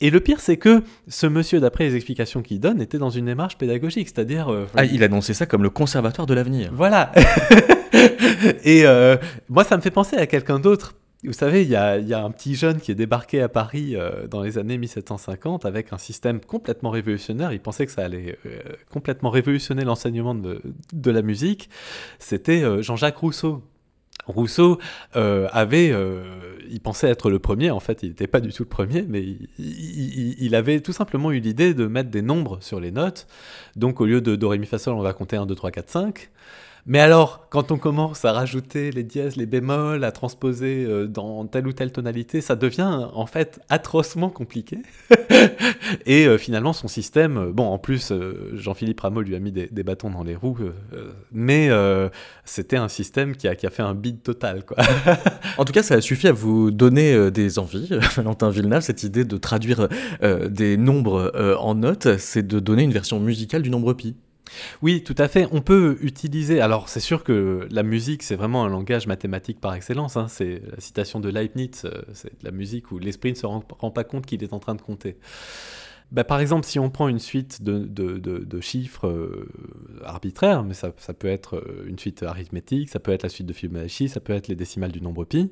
[0.00, 3.26] Et le pire, c'est que ce monsieur, d'après les explications qu'il donne, était dans une
[3.26, 4.48] démarche pédagogique, c'est-à-dire...
[4.76, 6.70] Ah, il annonçait ça comme le conservatoire de l'avenir.
[6.74, 7.12] voilà.
[8.64, 8.84] et
[9.48, 10.94] moi, ça me fait penser à quelqu'un d'autre.
[11.24, 14.42] Vous savez, il y a, un petit jeune qui est débarqué à Paris euh, dans
[14.42, 17.52] les années 1750 avec un système complètement révolutionnaire.
[17.52, 18.58] Il pensait que ça allait euh,
[18.90, 21.70] complètement révolutionner l'enseignement de, la musique.
[22.18, 23.62] C'était euh, Jean-Jacques Rousseau.
[24.26, 24.78] Rousseau
[25.14, 25.92] avait,
[26.70, 29.20] il pensait être le premier, en fait il n'était pas du tout le premier, mais
[29.20, 33.26] il, il- il avait tout simplement eu l'idée de mettre des nombres sur les notes.
[33.74, 35.72] Donc au lieu de Do, Ré, Mi, Fa, Sol, on va compter 1, 2, 3,
[35.72, 36.30] 4, 5.
[36.84, 41.46] Mais alors, quand on commence à rajouter les dièses, les bémols, à transposer euh, dans
[41.46, 44.78] telle ou telle tonalité, ça devient en fait atrocement compliqué.
[46.06, 48.12] Et euh, finalement, son système, euh, bon, en plus,
[48.54, 50.58] Jean-Philippe Rameau lui a mis des, bâtons dans les roues,
[51.30, 51.70] mais
[52.44, 54.76] c'était un système qui a, fait un bide total, quoi.
[55.58, 59.24] En tout cas, ça a suffi à vous donner des envies, Valentin Villeneuve, cette idée
[59.24, 59.88] de traduire
[60.48, 64.16] des nombres en notes, c'est de donner une version musicale du nombre pi.
[64.82, 65.46] Oui, tout à fait.
[65.52, 66.60] On peut utiliser.
[66.60, 70.16] Alors, c'est sûr que la musique, c'est vraiment un langage mathématique par excellence.
[70.16, 70.26] hein.
[70.28, 71.84] C'est la citation de Leibniz.
[71.84, 74.74] euh, C'est la musique où l'esprit ne se rend pas compte qu'il est en train
[74.74, 75.16] de compter.
[76.12, 79.48] Bah, par exemple, si on prend une suite de, de- de- chiffres euh,
[80.04, 83.46] arbitraires, mais ça, ça peut être euh, une suite arithmétique, ça peut être la suite
[83.46, 85.50] de Fibonacci, ça peut être les décimales du nombre pi.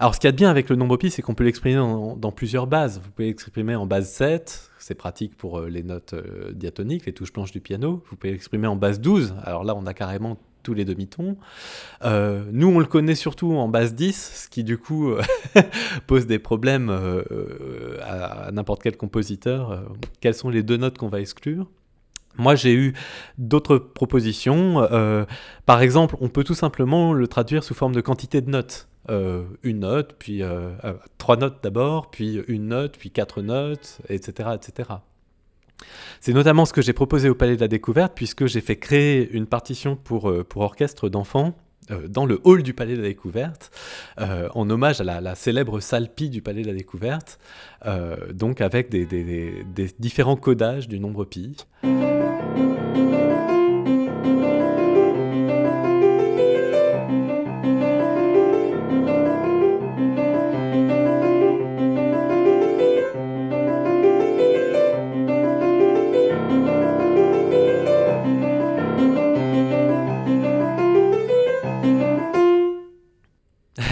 [0.00, 1.76] Alors, ce qu'il y a de bien avec le nombre pi, c'est qu'on peut l'exprimer
[1.76, 3.00] dans, dans plusieurs bases.
[3.02, 6.14] Vous pouvez l'exprimer en base 7, c'est pratique pour euh, les notes
[6.52, 8.02] diatoniques, les touches blanches du piano.
[8.10, 11.36] Vous pouvez l'exprimer en base 12, alors là, on a carrément tous les demi-tons.
[12.04, 15.14] Euh, nous, on le connaît surtout en base 10, ce qui du coup
[16.06, 19.84] pose des problèmes euh, euh, à, n'importe quel compositeur.
[20.20, 21.66] Quelles sont les deux notes qu'on va exclure?
[22.38, 22.94] Moi, j'ai eu
[23.36, 24.88] d'autres propositions.
[25.66, 28.88] Par exemple, on peut tout simplement le traduire sous forme de quantité de notes.
[29.62, 30.40] Une note, puis
[31.18, 34.88] trois notes d'abord, puis une note, puis quatre notes, etc., etc.
[36.20, 39.30] C'est notamment ce que j'ai proposé au Palais de la Découverte, puisque j'ai fait créer
[39.32, 41.54] une partition pour, euh, orchestre d'enfants
[41.90, 43.70] euh, dans le hall du Palais de la Découverte,
[44.20, 47.38] euh, en hommage à la, la célèbre salle pi du Palais de la Découverte,
[48.32, 49.04] donc avec des-
[49.74, 51.56] des différents codages du nombre pi.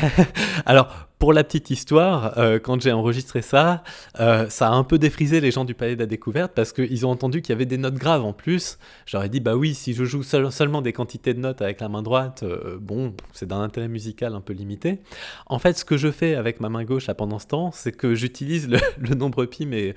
[0.66, 3.84] Alors, pour la petite histoire, euh, quand j'ai enregistré ça,
[4.20, 7.04] euh, ça a un peu défrisé les gens du Palais de la Découverte parce qu'ils
[7.04, 8.78] ont entendu qu'il y avait des notes graves en plus.
[9.04, 11.90] J'aurais dit, bah oui, si je joue seul- seulement des quantités de notes avec la
[11.90, 15.00] main droite, euh, bon, c'est d'un intérêt musical un peu limité.
[15.44, 17.92] En fait, ce que je fais avec ma main gauche là, pendant ce temps, c'est
[17.92, 19.94] que j'utilise le, le nombre pi, mais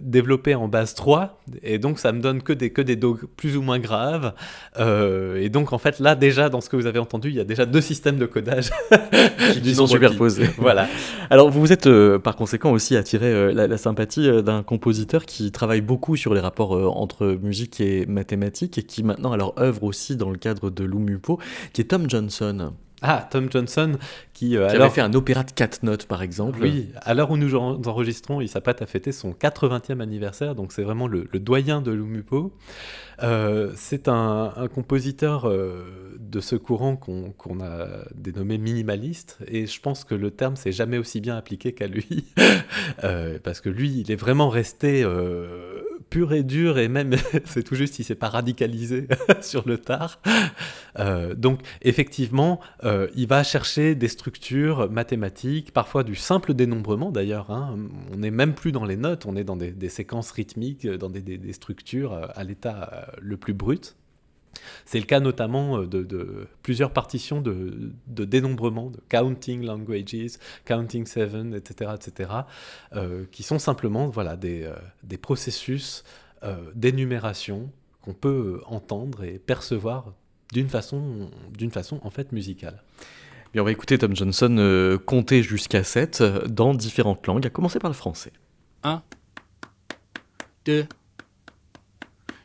[0.00, 3.56] développé en base 3, et donc ça me donne que des, que des do plus
[3.56, 4.32] ou moins graves.
[4.78, 7.44] Et donc, en fait, là, déjà, dans ce que vous avez entendu, il y a
[7.44, 8.70] déjà deux systèmes de codage
[9.62, 9.98] du nombre
[10.58, 10.88] voilà.
[11.30, 14.62] Alors vous vous êtes euh, par conséquent aussi attiré euh, la, la sympathie euh, d'un
[14.62, 19.54] compositeur qui travaille beaucoup sur les rapports entre musique et mathématiques et qui maintenant alors
[19.58, 21.38] œuvre aussi dans le cadre de Lumupo,
[21.72, 22.72] qui est Tom Johnson,
[23.06, 23.92] Ah, Tom Johnson,
[24.32, 26.58] qui, euh, qui alors, avait fait un opéra de quatre notes par exemple.
[26.62, 30.72] Oui, à l'heure où nous en- enregistrons, il s'apprête à fêter son 80e anniversaire, donc
[30.72, 32.52] c'est vraiment le, le doyen de Lumupo.
[33.22, 35.84] Euh, c'est un, un compositeur euh,
[36.18, 40.98] de ce courant qu'on a dénommé minimaliste, et je pense que le terme s'est jamais
[40.98, 42.24] aussi bien appliqué qu'à lui,
[43.02, 45.02] Euh, parce que lui, il est vraiment resté
[46.10, 49.08] pur et dur, et même, c'est tout juste, il s'est pas radicalisé
[49.40, 50.20] sur le tard.
[50.98, 57.50] Euh, donc, effectivement, euh, il va chercher des structures mathématiques, parfois du simple dénombrement d'ailleurs.
[57.50, 57.76] hein.
[58.12, 61.52] On n'est même plus dans les notes, on est dans des, séquences rythmiques, dans des,
[61.52, 63.96] structures euh, à l'état le plus brut.
[64.84, 70.38] C'est le cas notamment euh, de, de plusieurs partitions de, de dénombrement, de counting languages,
[70.64, 72.30] counting seven, etc., etc.,
[72.94, 76.04] euh, qui sont simplement voilà, des, euh, des processus
[76.42, 77.70] euh, d'énumération
[78.02, 80.12] qu'on peut entendre et percevoir
[80.52, 82.82] d'une façon, d'une façon en fait musicale.
[83.54, 87.50] Et on va écouter Tom Johnson euh, compter jusqu'à 7 euh, dans différentes langues, à
[87.50, 88.32] commencer par le français.
[90.66, 90.86] 2,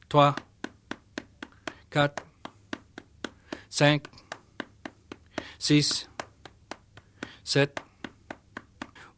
[0.08, 0.36] 3,
[1.90, 2.12] 4,
[3.70, 4.02] 5,
[5.58, 6.08] 6,
[7.44, 7.70] 7,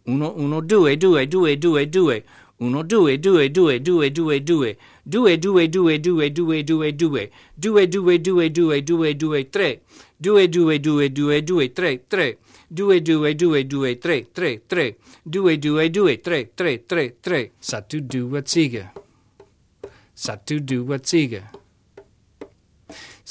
[0.06, 2.24] 1, 1, 2, 2, 2, 2, 2,
[2.62, 7.90] 1, 2, 2, 2, 2, 2, 2, 2, 2, 2, 2, 2, 2, 2, 2,
[7.90, 9.80] 2, 2, 2, 2, 2, 3,
[10.22, 12.38] 2, 2, 2, 2, 2, 3, 3,
[12.70, 14.96] 2, 2, 2, 2, 3, 3, 3,
[15.26, 17.52] 2, 2, 2, 3, 3, 3, 3.
[17.60, 18.94] Satu dua tiga.
[20.14, 21.61] Satu dua tiga.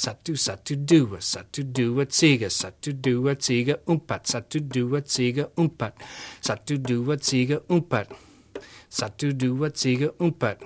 [0.00, 5.92] Satu, satu, dua, satu, dua, ziga, satu, dua, ziga, umpat, satu, dua, ziga, umpat,
[6.40, 8.08] satu, dua, ziga, umpat,
[8.88, 10.56] satu, dua, ziga, umpat,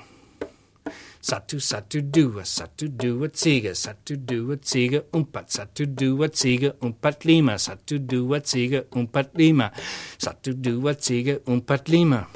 [1.18, 7.58] satu, satu, dua, satu, dua, ziga, satu, dua, ziga, umpat, satu, dua, ziga, umpat, lima,
[7.58, 9.74] satu, dua, ziga, umpat, lima,
[10.14, 12.30] satu, dua, ziga, umpat, lima.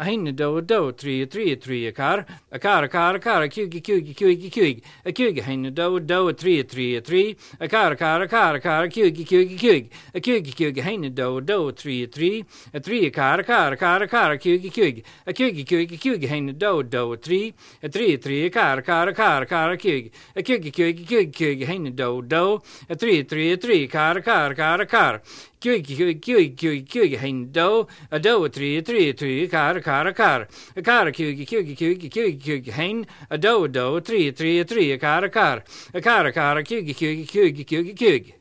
[0.00, 3.42] A hinne do do three three three a car a car a car a car
[3.42, 7.90] a kugi kugi kugi kugi a kugi hinne do do three three three a car
[7.90, 11.40] a car a car a car a kugi kugi kugi a kugi kugi hinne do
[11.40, 14.70] do three three a three a car a car a car a car a kugi
[14.70, 18.82] kugi a kugi kugi kugi hinne do do three a three three a car a
[18.82, 22.62] car a car a car a kugi a kugi kugi kugi kugi hinne do do
[22.88, 25.20] a three three a three car a car a car a car
[25.60, 29.42] Kui kui kui kui kui hein do a do a three a three a three
[29.42, 30.46] a car a car a car
[30.76, 34.28] a car a kui kui kui kui kui hein a do a do a three
[34.28, 37.26] a three a three a car a car a car a car a kui kui
[37.26, 38.34] kui kui kui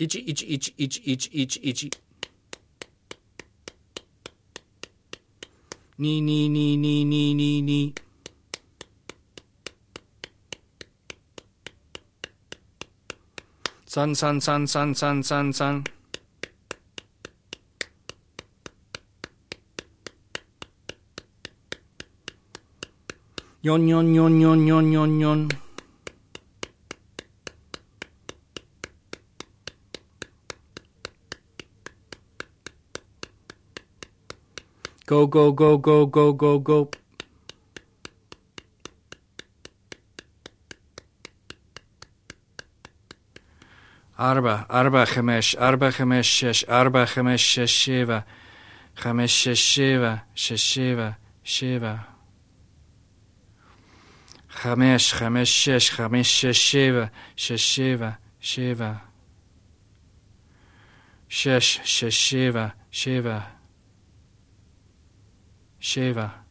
[0.00, 1.90] Itchy itchy itchy itchy itchy itchy itchy
[5.98, 7.94] Ni ni ni ni ni ni ni
[13.98, 15.84] Sun, sun, sun, sun, sun, sun, sun.
[23.60, 25.48] Yon, yon, yon, yon, yon, yon, yon.
[35.06, 36.88] Go, go, go, go, go, go, go.
[44.20, 48.26] أربعة أربعة خمس أربعة خمس شش أربعة خمس شش سبعة
[48.96, 52.08] خمس شش سبعة شش سبعة سبعة
[54.48, 59.08] خمس خمس شش خمس شش سبعة شش سبعة سبعة
[61.28, 63.58] شش شش سبعة سبعة
[65.80, 66.47] سبعة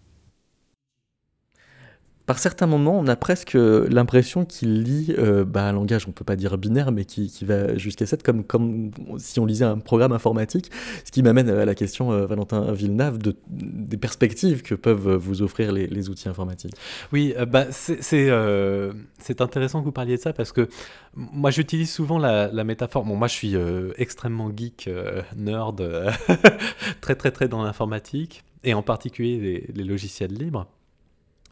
[2.28, 6.24] Par certains moments, on a presque l'impression qu'il lit euh, bah, un langage, on peut
[6.24, 10.12] pas dire binaire, mais qui, va jusqu'à 7, comme, comme si on lisait un programme
[10.12, 10.70] informatique.
[11.04, 15.42] Ce qui m'amène à la question, euh, Valentin Villeneuve, de, des perspectives que peuvent vous
[15.42, 16.76] offrir les, outils informatiques.
[17.12, 18.94] Oui, euh, bah, c'est euh,
[19.40, 20.70] intéressant que vous parliez de ça parce que
[21.18, 23.04] moi j'utilise souvent la, métaphore.
[23.04, 26.12] Bon, moi je suis euh, extrêmement geek, euh, nerd, euh,
[27.02, 30.68] très très très dans l'informatique et en particulier les logiciels libres.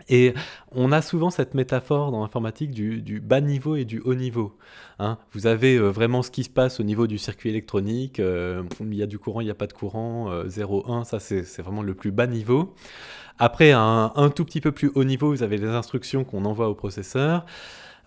[0.10, 0.34] Et
[0.72, 4.58] on a souvent cette métaphore dans l'informatique du, bas niveau et du haut niveau.
[5.00, 5.18] Hein.
[5.34, 8.20] Vous avez euh, vraiment ce qui se passe au niveau du circuit électronique.
[8.20, 10.30] euh, il y a du courant, il n'y a pas de courant.
[10.32, 12.74] euh, 0, 1, ça c'est vraiment le plus bas niveau.
[13.40, 16.70] Après, un, un tout petit peu plus haut niveau, vous avez les instructions qu'on envoie
[16.70, 17.46] au processeur.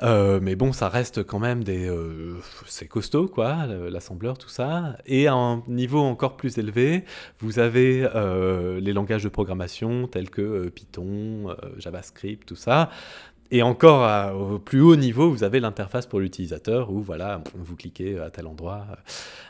[0.03, 1.89] Euh, mais bon, ça reste quand même des.
[1.89, 2.37] euh,
[2.67, 4.97] c'est costaud, quoi, le- l'assembleur, tout ça.
[5.07, 7.05] Et à un niveau encore plus élevé,
[7.41, 12.91] vous avez euh, les langages de programmation tels que Python, JavaScript, tout ça.
[13.51, 18.19] Et encore au plus haut niveau, vous avez l'interface pour l'utilisateur où voilà, vous cliquez
[18.19, 18.85] à tel endroit.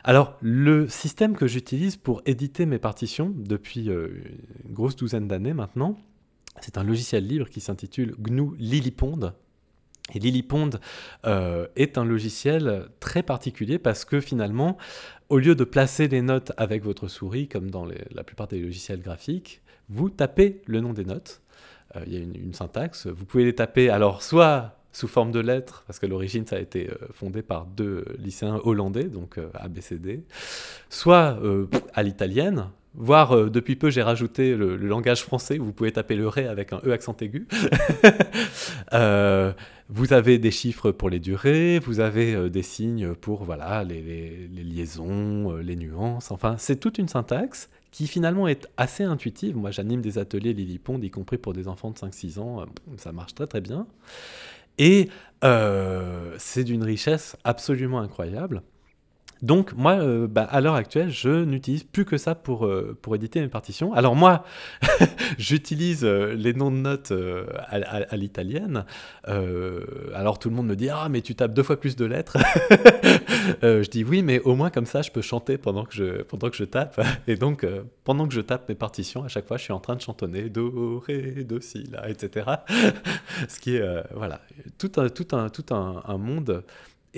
[0.04, 5.98] Alors, le système que j'utilise pour éditer mes partitions depuis une grosse douzaine d'années maintenant,
[6.60, 9.32] c'est un logiciel libre qui s'intitule GNU Lillipond.
[10.14, 10.44] Et
[11.26, 14.78] euh, est un logiciel très particulier parce que finalement,
[15.28, 19.02] au lieu de placer les notes avec votre souris, comme dans la plupart des logiciels
[19.02, 21.42] graphiques, vous tapez le nom des notes.
[21.96, 23.06] Euh, Il y a une, syntaxe.
[23.06, 26.56] Vous pouvez les taper alors soit sous forme de lettres, parce que à l'origine ça
[26.56, 30.24] a été euh, fondé par deux lycéens hollandais, donc ABCD,
[30.88, 31.38] soit
[31.92, 36.26] à l'italienne, voire depuis peu j'ai rajouté le, langage français où vous pouvez taper le
[36.26, 37.46] ré avec un E accent aigu.
[39.88, 44.48] vous avez des chiffres pour les durées, vous avez euh, des signes pour voilà, les,
[44.48, 49.56] liaisons, euh, les nuances, enfin c'est toute une syntaxe qui finalement est assez intuitive.
[49.56, 52.64] Moi j'anime des ateliers Lillipond, y compris pour des enfants de 5-6 ans, euh,
[52.98, 53.86] ça marche très très bien.
[54.76, 55.08] Et
[56.38, 58.62] c'est d'une richesse absolument incroyable.
[59.42, 63.14] Donc moi, euh, bah, à l'heure actuelle, je n'utilise plus que ça pour, euh, pour
[63.14, 63.92] éditer mes partitions.
[63.92, 64.44] Alors moi,
[65.38, 67.12] j'utilise euh, les noms de notes
[67.68, 68.84] à, l'italienne.
[70.14, 72.38] Alors tout le monde me dit ah mais tu tapes deux fois plus de lettres.
[73.62, 76.50] Je dis oui mais au moins comme ça je peux chanter pendant que je pendant
[76.50, 77.00] que je tape.
[77.26, 77.66] Et donc
[78.04, 80.48] pendant que je tape mes partitions, à chaque fois je suis en train de chantonner
[80.48, 82.46] do ré do si la etc.
[83.48, 84.40] Ce qui est voilà
[84.78, 86.64] tout un tout un tout un monde.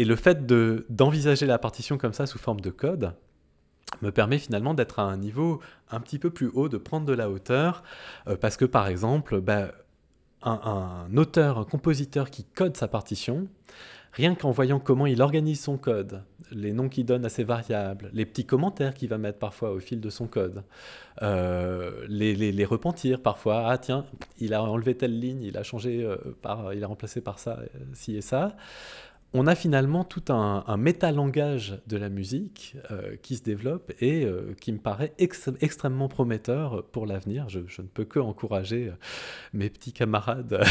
[0.01, 3.13] Et le fait de d'envisager la partition comme ça sous forme de code
[4.01, 7.13] me permet finalement d'être à un niveau un petit peu plus haut, de prendre de
[7.13, 7.83] la hauteur,
[8.27, 9.73] euh, parce que par exemple, bah,
[10.43, 13.47] un, auteur, un compositeur qui code sa partition,
[14.13, 18.09] rien qu'en voyant comment il organise son code, les noms qu'il donne à ses variables,
[18.15, 20.65] les petits commentaires qu'il va mettre parfois au fil de son code,
[21.21, 24.07] euh, les, les, repentirs parfois, ah tiens,
[24.39, 27.59] il a enlevé telle ligne, il a changé euh, par, il a remplacé par ça,
[27.93, 28.57] ci et ça
[29.33, 34.55] on a finalement tout un, métalangage de la musique euh, qui se développe et euh,
[34.61, 37.49] qui me paraît ex- extrêmement prometteur pour l'avenir.
[37.49, 38.97] Je, ne peux que encourager euh,
[39.53, 40.63] mes petits camarades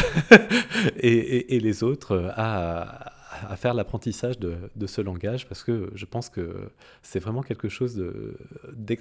[0.96, 3.12] et, les autres à,
[3.48, 6.70] à faire l'apprentissage de, de ce langage parce que je pense que
[7.02, 8.36] c'est vraiment quelque chose de-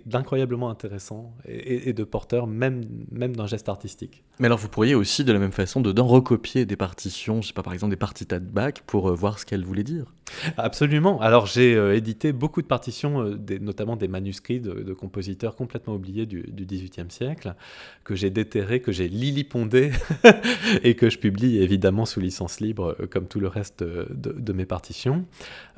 [0.06, 4.24] d'incroyablement intéressant et, de porteur même, même d'un geste artistique.
[4.40, 7.54] Mais alors vous pourriez aussi de la même façon dedans recopier des partitions, je sais
[7.54, 10.14] pas par exemple des partitas de Bach pour euh, voir ce qu'elles voulaient dire.
[10.58, 11.20] Absolument.
[11.22, 15.56] Alors j'ai euh, édité beaucoup de partitions, euh, des- notamment des manuscrits de, de compositeurs
[15.56, 17.56] complètement oubliés du, XVIIIe siècle,
[18.04, 19.92] que j'ai déterrés, que j'ai lilipondés
[20.84, 24.06] et que je publie évidemment sous licence libre, comme tout le reste euh,
[24.36, 25.26] de, mes partitions.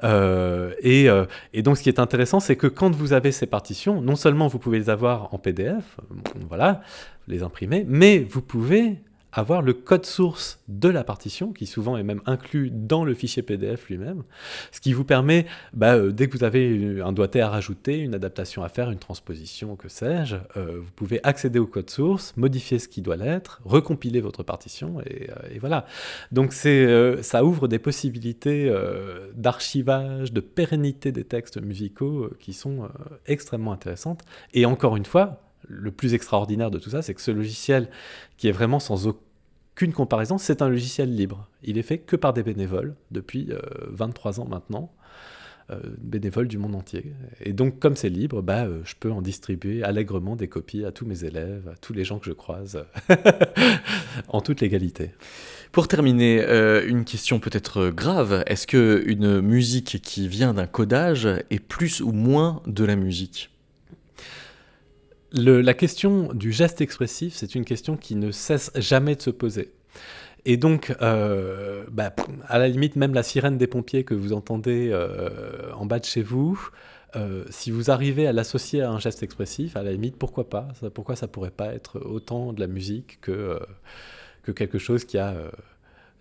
[0.03, 3.45] Euh, et, euh, et donc ce qui est intéressant, c'est que quand vous avez ces
[3.45, 6.15] partitions, non seulement vous pouvez les avoir en PDF, euh,
[6.49, 6.81] voilà,
[7.27, 12.03] les imprimer, mais vous pouvez avoir le code source de la partition, qui souvent est
[12.03, 14.23] même inclus dans le fichier PDF lui-même,
[14.71, 18.13] ce qui vous permet, bah, euh, dès que vous avez un doigté à rajouter, une
[18.13, 22.79] adaptation à faire, une transposition, que sais-je, euh, vous pouvez accéder au code source, modifier
[22.79, 25.85] ce qui doit l'être, recompiler votre partition, et, euh, et voilà.
[26.31, 28.71] Donc ça ouvre des possibilités
[29.35, 32.89] d'archivage, de pérennité des textes musicaux qui sont
[33.25, 34.21] extrêmement intéressantes.
[34.53, 37.89] Et encore une fois, le plus extraordinaire de tout ça, c'est que ce logiciel,
[38.37, 41.47] qui est vraiment sans aucune comparaison, c'est un logiciel libre.
[41.63, 43.59] Il est fait que par des bénévoles depuis euh,
[43.89, 44.91] 23 ans maintenant,
[45.71, 47.13] euh, bénévoles du monde entier.
[47.39, 50.91] Et donc, comme c'est libre, bah, euh, je peux en distribuer allègrement des copies à
[50.91, 52.83] tous mes élèves, à tous les gens que je croise,
[54.27, 55.11] en toute légalité.
[55.71, 61.25] Pour terminer, euh, une question peut-être grave, est-ce que une musique qui vient d'un codage
[61.25, 63.49] est plus ou moins de la musique?
[65.33, 69.29] Le- la question du geste expressif, c'est une question qui ne cesse jamais de se
[69.29, 69.71] poser.
[70.45, 72.13] Et donc, euh, bah,
[72.47, 76.05] à la limite, même la sirène des pompiers que vous entendez euh, en bas de
[76.05, 76.69] chez vous,
[77.15, 80.67] euh, si vous arrivez à l'associer à un geste expressif, à la limite, pourquoi pas?
[80.79, 83.59] Ça, Pourquoi ça pourrait pas être autant de la musique que,
[84.43, 85.35] que quelque chose qui a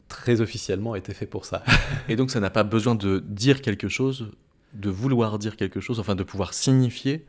[0.09, 1.65] très officiellement été fait pour ça?
[2.09, 4.31] Et donc ça n'a pas besoin de dire quelque chose,
[4.75, 7.25] de vouloir dire quelque chose, enfin de pouvoir signifier,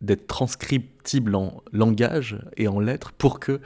[0.00, 3.60] d'être transcriptible en langage et en lettres pour que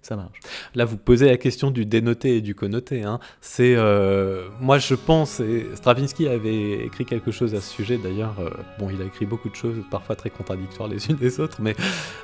[0.00, 0.38] ça marche.
[0.74, 3.02] Là, vous posez la question du dénoté et du connoté.
[3.02, 3.18] Hein.
[3.40, 7.98] C'est, euh, moi, je pense, et Stravinsky avait écrit quelque chose à ce sujet.
[7.98, 11.40] D'ailleurs, euh, bon, il a écrit beaucoup de choses, parfois très contradictoires les unes des
[11.40, 11.74] autres, mais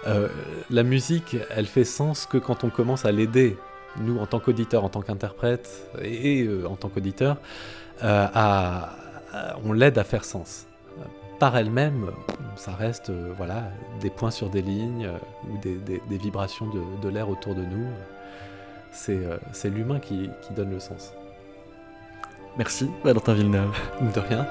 [0.07, 0.29] euh,
[0.71, 3.57] la musique, elle fait sens que quand on commence à l'aider
[4.01, 6.89] nous en tant qu'auditeurs, en tant qu'interprètes et, en tant
[8.03, 10.67] à- on l'aide à faire sens.
[11.39, 12.11] Par elle-même,
[12.57, 13.65] ça reste euh, voilà,
[14.01, 15.19] des points sur des lignes euh,
[15.53, 17.87] ou des, des- des vibrations de, de l'air autour de nous.
[18.93, 21.13] C'est euh, c'est l'humain qui, qui donne le sens.
[22.57, 23.77] Merci, Valentin Villeneuve.
[24.15, 24.47] De rien.